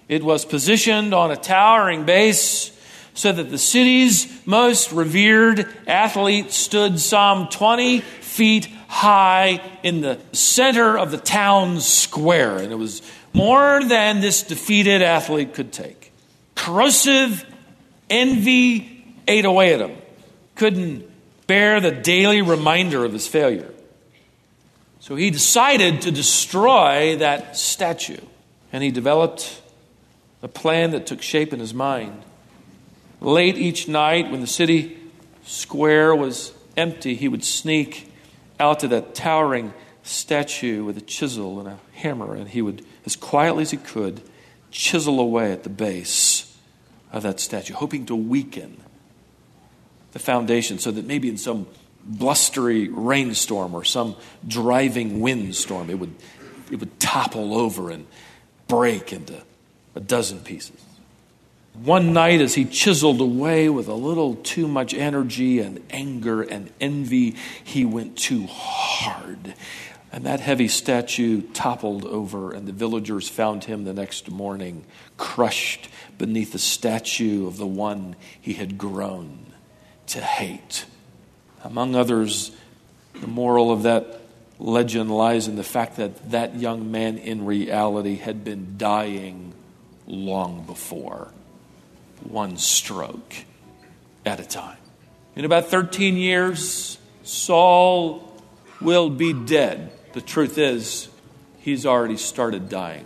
it 0.10 0.24
was 0.24 0.44
positioned 0.44 1.14
on 1.14 1.30
a 1.30 1.38
towering 1.38 2.04
base 2.04 2.76
so 3.14 3.32
that 3.32 3.52
the 3.52 3.60
city's 3.60 4.28
most 4.46 4.92
revered 4.92 5.68
athlete 5.86 6.52
stood 6.52 7.00
some 7.00 7.48
20 7.48 8.02
feet 8.02 8.66
high 8.88 9.62
in 9.84 10.02
the 10.02 10.20
center 10.32 10.98
of 10.98 11.12
the 11.12 11.18
town 11.18 11.80
square. 11.80 12.58
And 12.58 12.72
it 12.72 12.76
was 12.76 13.04
more 13.34 13.84
than 13.84 14.20
this 14.20 14.42
defeated 14.42 15.04
athlete 15.04 15.54
could 15.54 15.72
take. 15.72 16.12
Corrosive 16.56 17.46
envy 18.10 19.06
ate 19.28 19.46
away 19.46 19.76
at 19.76 19.82
him, 19.82 19.96
couldn't 20.56 21.08
bear 21.46 21.80
the 21.80 21.92
daily 21.92 22.42
reminder 22.42 23.06
of 23.06 23.14
his 23.14 23.28
failure. 23.28 23.72
So 25.00 25.16
he 25.16 25.30
decided 25.30 26.02
to 26.02 26.12
destroy 26.12 27.16
that 27.18 27.58
statue. 27.58 28.22
And 28.72 28.84
he 28.84 28.92
developed 28.92 29.62
a 30.44 30.48
plan 30.48 30.92
that 30.92 31.08
took 31.08 31.22
shape 31.22 31.54
in 31.54 31.60
his 31.60 31.74
mind. 31.74 32.24
Late 33.22 33.58
each 33.58 33.88
night, 33.88 34.30
when 34.30 34.42
the 34.42 34.48
city 34.48 34.98
square 35.44 36.16
was 36.16 36.54
empty, 36.78 37.16
he 37.16 37.28
would 37.28 37.44
sneak 37.44 38.12
out 38.60 38.80
to 38.80 38.88
that 38.90 39.16
towering 39.16 39.74
statue 40.04 40.84
with 40.84 40.98
a 40.98 41.02
chisel 41.02 41.60
and 41.60 41.68
a 41.68 41.80
hammer, 41.94 42.36
and 42.36 42.50
he 42.50 42.62
would, 42.62 42.86
as 43.06 43.16
quietly 43.16 43.64
as 43.64 43.72
he 43.72 43.78
could, 43.78 44.22
chisel 44.72 45.20
away 45.20 45.52
at 45.52 45.64
the 45.64 45.70
base 45.70 46.56
of 47.12 47.24
that 47.24 47.40
statue, 47.40 47.74
hoping 47.74 48.06
to 48.06 48.16
weaken 48.16 48.78
the 50.12 50.20
foundation 50.20 50.80
so 50.80 50.92
that 50.92 51.06
maybe 51.06 51.30
in 51.30 51.38
some 51.38 51.68
blustery 52.04 52.90
rainstorm 52.90 53.76
or 53.76 53.84
some 53.84 54.16
driving 54.48 55.20
windstorm 55.20 55.90
it 55.90 56.00
would, 56.00 56.16
it 56.72 56.80
would 56.80 57.00
topple 57.00 57.58
over 57.58 57.90
and 57.90 58.08
break 58.68 59.14
into 59.14 59.42
a 59.96 60.00
dozen 60.00 60.40
pieces. 60.40 60.82
One 61.74 62.12
night, 62.12 62.42
as 62.42 62.56
he 62.56 62.66
chiseled 62.66 63.22
away 63.22 63.70
with 63.70 63.88
a 63.88 63.94
little 63.94 64.36
too 64.36 64.68
much 64.68 64.94
energy 64.94 65.60
and 65.60 65.82
anger 65.92 66.42
and 66.42 66.72
envy, 66.82 67.36
he 67.64 67.86
went 67.86 68.18
too 68.18 68.48
hard. 68.48 69.54
And 70.12 70.26
that 70.26 70.40
heavy 70.40 70.68
statue 70.68 71.42
toppled 71.54 72.04
over, 72.06 72.52
and 72.52 72.68
the 72.68 72.74
villagers 72.74 73.30
found 73.30 73.66
him 73.66 73.84
the 73.84 73.94
next 73.94 74.30
morning, 74.30 74.84
crushed 75.18 75.88
beneath 76.18 76.52
the 76.52 76.60
statue 76.60 77.48
of 77.48 77.58
the 77.58 77.68
one 77.68 78.16
he 78.42 78.54
had 78.54 78.78
grown 78.78 79.46
to 80.08 80.20
hate. 80.20 80.86
Among 81.64 81.96
others, 81.96 82.52
the 83.20 83.28
moral 83.28 83.72
of 83.72 83.84
that 83.84 84.22
legend 84.60 85.10
lies 85.12 85.48
in 85.48 85.56
the 85.56 85.64
fact 85.64 85.98
that 85.98 86.32
that 86.32 86.56
young 86.56 86.92
man 86.92 87.18
in 87.18 87.46
reality 87.46 88.16
had 88.16 88.44
been 88.44 88.76
dying 88.78 89.54
long 90.06 90.66
before, 90.66 91.32
one 92.24 92.58
stroke 92.58 93.36
at 94.26 94.40
a 94.40 94.46
time. 94.46 94.78
In 95.36 95.46
about 95.46 95.68
13 95.68 96.18
years, 96.18 96.98
Saul 97.24 98.34
will 98.82 99.10
be 99.10 99.34
dead. 99.34 99.92
The 100.14 100.22
truth 100.22 100.58
is, 100.58 101.08
he's 101.60 101.86
already 101.86 102.18
started 102.18 102.68
dying. 102.70 103.06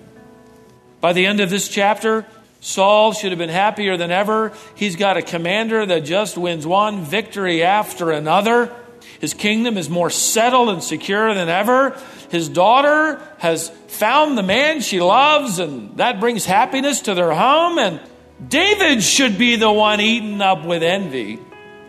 By 1.02 1.14
the 1.14 1.26
end 1.26 1.42
of 1.42 1.50
this 1.50 1.68
chapter, 1.68 2.26
Saul 2.64 3.12
should 3.12 3.34
have 3.34 3.40
been 3.40 3.50
happier 3.50 3.98
than 3.98 4.10
ever. 4.10 4.54
He's 4.74 4.96
got 4.96 5.18
a 5.18 5.22
commander 5.22 5.86
that 5.86 6.06
just 6.06 6.38
wins 6.38 6.66
one 6.66 7.04
victory 7.04 7.62
after 7.62 8.10
another. 8.10 8.74
His 9.20 9.34
kingdom 9.34 9.78
is 9.78 9.90
more 9.90 10.10
settled 10.10 10.70
and 10.70 10.82
secure 10.82 11.34
than 11.34 11.50
ever. 11.50 12.00
His 12.32 12.48
daughter 12.48 13.22
has 13.40 13.68
found 13.88 14.38
the 14.38 14.44
man 14.44 14.80
she 14.80 15.02
loves, 15.02 15.60
and 15.60 15.98
that 15.98 16.22
brings 16.22 16.46
happiness 16.46 17.02
to 17.02 17.14
their 17.14 17.34
home. 17.34 17.80
And 17.80 18.00
David 18.48 19.04
should 19.04 19.38
be 19.38 19.58
the 19.58 19.72
one 19.72 20.00
eaten 20.00 20.42
up 20.42 20.64
with 20.64 20.84
envy 20.84 21.40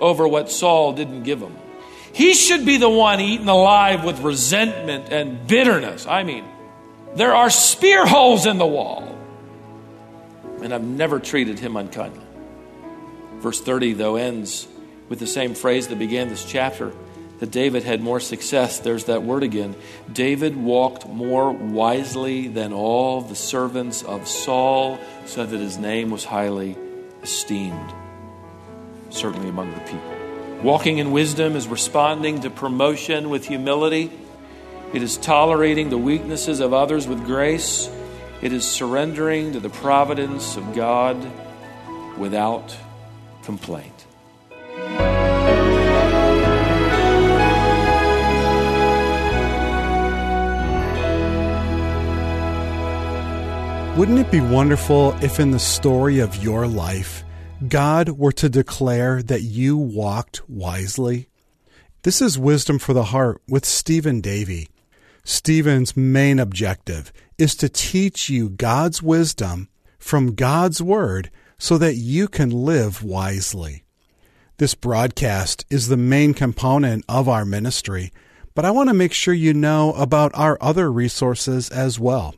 over 0.01 0.27
what 0.27 0.51
Saul 0.51 0.93
didn't 0.93 1.23
give 1.23 1.39
him. 1.39 1.57
He 2.13 2.35
should 2.35 2.67
be 2.67 2.79
the 2.79 2.91
one 2.91 3.21
eaten 3.21 3.49
alive 3.49 4.03
with 4.03 4.19
resentment 4.23 5.13
and 5.13 5.47
bitterness. 5.47 6.05
I 6.05 6.25
mean, 6.25 6.45
there 7.15 7.33
are 7.33 7.49
spear 7.49 8.05
holes 8.05 8.45
in 8.45 8.59
the 8.59 8.67
wall. 8.67 9.15
And 10.65 10.73
I've 10.73 10.83
never 10.83 11.21
treated 11.21 11.59
him 11.59 11.77
unkindly. 11.77 12.25
Verse 13.35 13.61
30, 13.61 13.93
though, 13.93 14.17
ends 14.17 14.67
with 15.11 15.19
the 15.19 15.27
same 15.27 15.55
phrase 15.55 15.89
that 15.89 15.99
began 15.99 16.29
this 16.29 16.45
chapter 16.45 16.93
that 17.41 17.51
David 17.51 17.83
had 17.83 18.01
more 18.01 18.19
success. 18.19 18.79
There's 18.79 19.05
that 19.05 19.23
word 19.23 19.43
again. 19.43 19.75
David 20.11 20.57
walked 20.57 21.07
more 21.07 21.53
wisely 21.53 22.49
than 22.49 22.73
all 22.73 23.21
the 23.21 23.35
servants 23.35 24.03
of 24.03 24.27
Saul, 24.27 24.99
so 25.27 25.45
that 25.45 25.59
his 25.59 25.77
name 25.77 26.11
was 26.11 26.25
highly 26.25 26.79
esteemed, 27.23 27.93
certainly 29.11 29.51
among 29.51 29.71
the 29.75 29.81
people. 29.81 30.17
Walking 30.63 30.97
in 30.97 31.11
wisdom 31.11 31.57
is 31.57 31.69
responding 31.69 32.41
to 32.41 32.49
promotion 32.49 33.29
with 33.29 33.47
humility. 33.47 34.11
It 34.95 35.03
is 35.03 35.19
tolerating 35.19 35.91
the 35.91 35.99
weaknesses 35.99 36.61
of 36.61 36.73
others 36.73 37.07
with 37.07 37.27
grace. 37.27 37.91
It 38.43 38.53
is 38.53 38.65
surrendering 38.65 39.53
to 39.53 39.61
the 39.61 39.71
providence 39.71 40.57
of 40.57 40.75
God 40.75 41.17
without 42.19 42.77
complaint. 43.43 44.07
Wouldn't 53.97 54.19
it 54.19 54.31
be 54.33 54.41
wonderful 54.41 55.13
if 55.23 55.39
in 55.39 55.53
the 55.53 55.61
story 55.61 56.19
of 56.19 56.43
your 56.43 56.67
life, 56.67 57.25
God 57.69 58.09
were 58.09 58.33
to 58.33 58.49
declare 58.49 59.23
that 59.23 59.43
you 59.43 59.77
walked 59.77 60.49
wisely? 60.51 61.29
This 62.03 62.21
is 62.21 62.37
Wisdom 62.37 62.81
for 62.81 62.93
the 62.93 63.05
Heart 63.05 63.41
with 63.49 63.65
Stephen 63.65 64.21
Davey. 64.21 64.69
Stephen's 65.23 65.97
main 65.97 66.41
objective 66.41 67.13
is 67.39 67.55
to 67.57 67.69
teach 67.69 68.29
you 68.29 68.49
God's 68.49 69.03
wisdom 69.03 69.69
from 69.99 70.35
God's 70.35 70.83
Word 70.83 71.31
so 71.59 71.79
that 71.79 71.95
you 71.95 72.29
can 72.29 72.51
live 72.51 73.03
wisely. 73.03 73.85
This 74.59 74.75
broadcast 74.75 75.65
is 75.71 75.89
the 75.89 75.97
main 75.97 76.35
component 76.35 77.05
of 77.09 77.29
our 77.29 77.45
ministry, 77.45 78.13
but 78.55 78.65
I 78.65 78.71
want 78.71 78.89
to 78.89 78.95
make 78.95 79.13
sure 79.13 79.35
you 79.35 79.53
know 79.53 79.93
about 79.95 80.31
our 80.35 80.57
other 80.61 80.93
resources 80.93 81.71
as 81.71 81.99
well. 81.99 82.37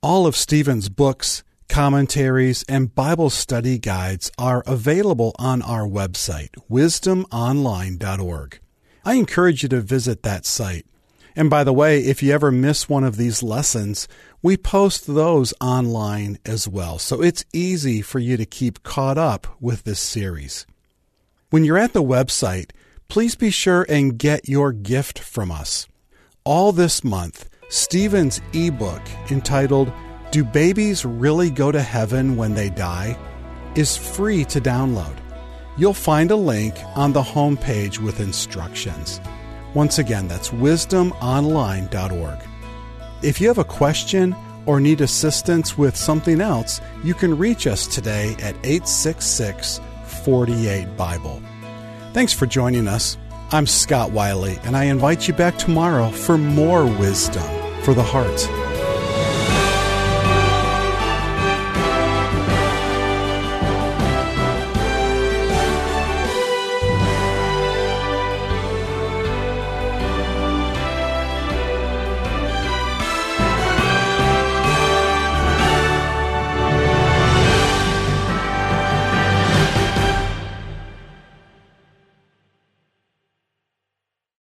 All 0.00 0.26
of 0.26 0.36
Stephen's 0.36 0.88
books, 0.88 1.42
commentaries, 1.68 2.64
and 2.68 2.94
Bible 2.94 3.30
study 3.30 3.78
guides 3.78 4.30
are 4.38 4.62
available 4.66 5.34
on 5.38 5.60
our 5.62 5.86
website, 5.88 6.50
wisdomonline.org. 6.70 8.60
I 9.04 9.14
encourage 9.14 9.62
you 9.62 9.68
to 9.70 9.80
visit 9.80 10.22
that 10.22 10.46
site. 10.46 10.86
And 11.36 11.50
by 11.50 11.64
the 11.64 11.72
way, 11.72 12.00
if 12.00 12.22
you 12.22 12.32
ever 12.32 12.50
miss 12.52 12.88
one 12.88 13.04
of 13.04 13.16
these 13.16 13.42
lessons, 13.42 14.06
we 14.42 14.56
post 14.56 15.06
those 15.06 15.52
online 15.60 16.38
as 16.46 16.68
well. 16.68 16.98
So 16.98 17.22
it's 17.22 17.44
easy 17.52 18.02
for 18.02 18.18
you 18.18 18.36
to 18.36 18.46
keep 18.46 18.82
caught 18.82 19.18
up 19.18 19.46
with 19.60 19.84
this 19.84 20.00
series. 20.00 20.66
When 21.50 21.64
you're 21.64 21.78
at 21.78 21.92
the 21.92 22.02
website, 22.02 22.70
please 23.08 23.34
be 23.34 23.50
sure 23.50 23.84
and 23.88 24.18
get 24.18 24.48
your 24.48 24.72
gift 24.72 25.18
from 25.18 25.50
us. 25.50 25.88
All 26.44 26.72
this 26.72 27.02
month, 27.02 27.48
Stephen's 27.68 28.40
ebook 28.52 29.02
entitled 29.30 29.92
Do 30.30 30.44
Babies 30.44 31.04
Really 31.04 31.50
Go 31.50 31.72
to 31.72 31.82
Heaven 31.82 32.36
When 32.36 32.54
They 32.54 32.70
Die? 32.70 33.16
is 33.74 33.96
free 33.96 34.44
to 34.44 34.60
download. 34.60 35.16
You'll 35.76 35.94
find 35.94 36.30
a 36.30 36.36
link 36.36 36.76
on 36.94 37.12
the 37.12 37.22
homepage 37.22 37.98
with 37.98 38.20
instructions. 38.20 39.20
Once 39.74 39.98
again, 39.98 40.28
that's 40.28 40.50
wisdomonline.org. 40.50 42.38
If 43.22 43.40
you 43.40 43.48
have 43.48 43.58
a 43.58 43.64
question 43.64 44.36
or 44.66 44.80
need 44.80 45.00
assistance 45.00 45.76
with 45.76 45.96
something 45.96 46.40
else, 46.40 46.80
you 47.02 47.14
can 47.14 47.36
reach 47.36 47.66
us 47.66 47.86
today 47.86 48.32
at 48.34 48.54
866 48.64 49.80
48 50.24 50.96
Bible. 50.96 51.42
Thanks 52.12 52.32
for 52.32 52.46
joining 52.46 52.88
us. 52.88 53.18
I'm 53.50 53.66
Scott 53.66 54.10
Wiley, 54.10 54.58
and 54.64 54.76
I 54.76 54.84
invite 54.84 55.28
you 55.28 55.34
back 55.34 55.58
tomorrow 55.58 56.08
for 56.10 56.38
more 56.38 56.86
wisdom 56.86 57.44
for 57.82 57.92
the 57.92 58.02
heart. 58.02 58.63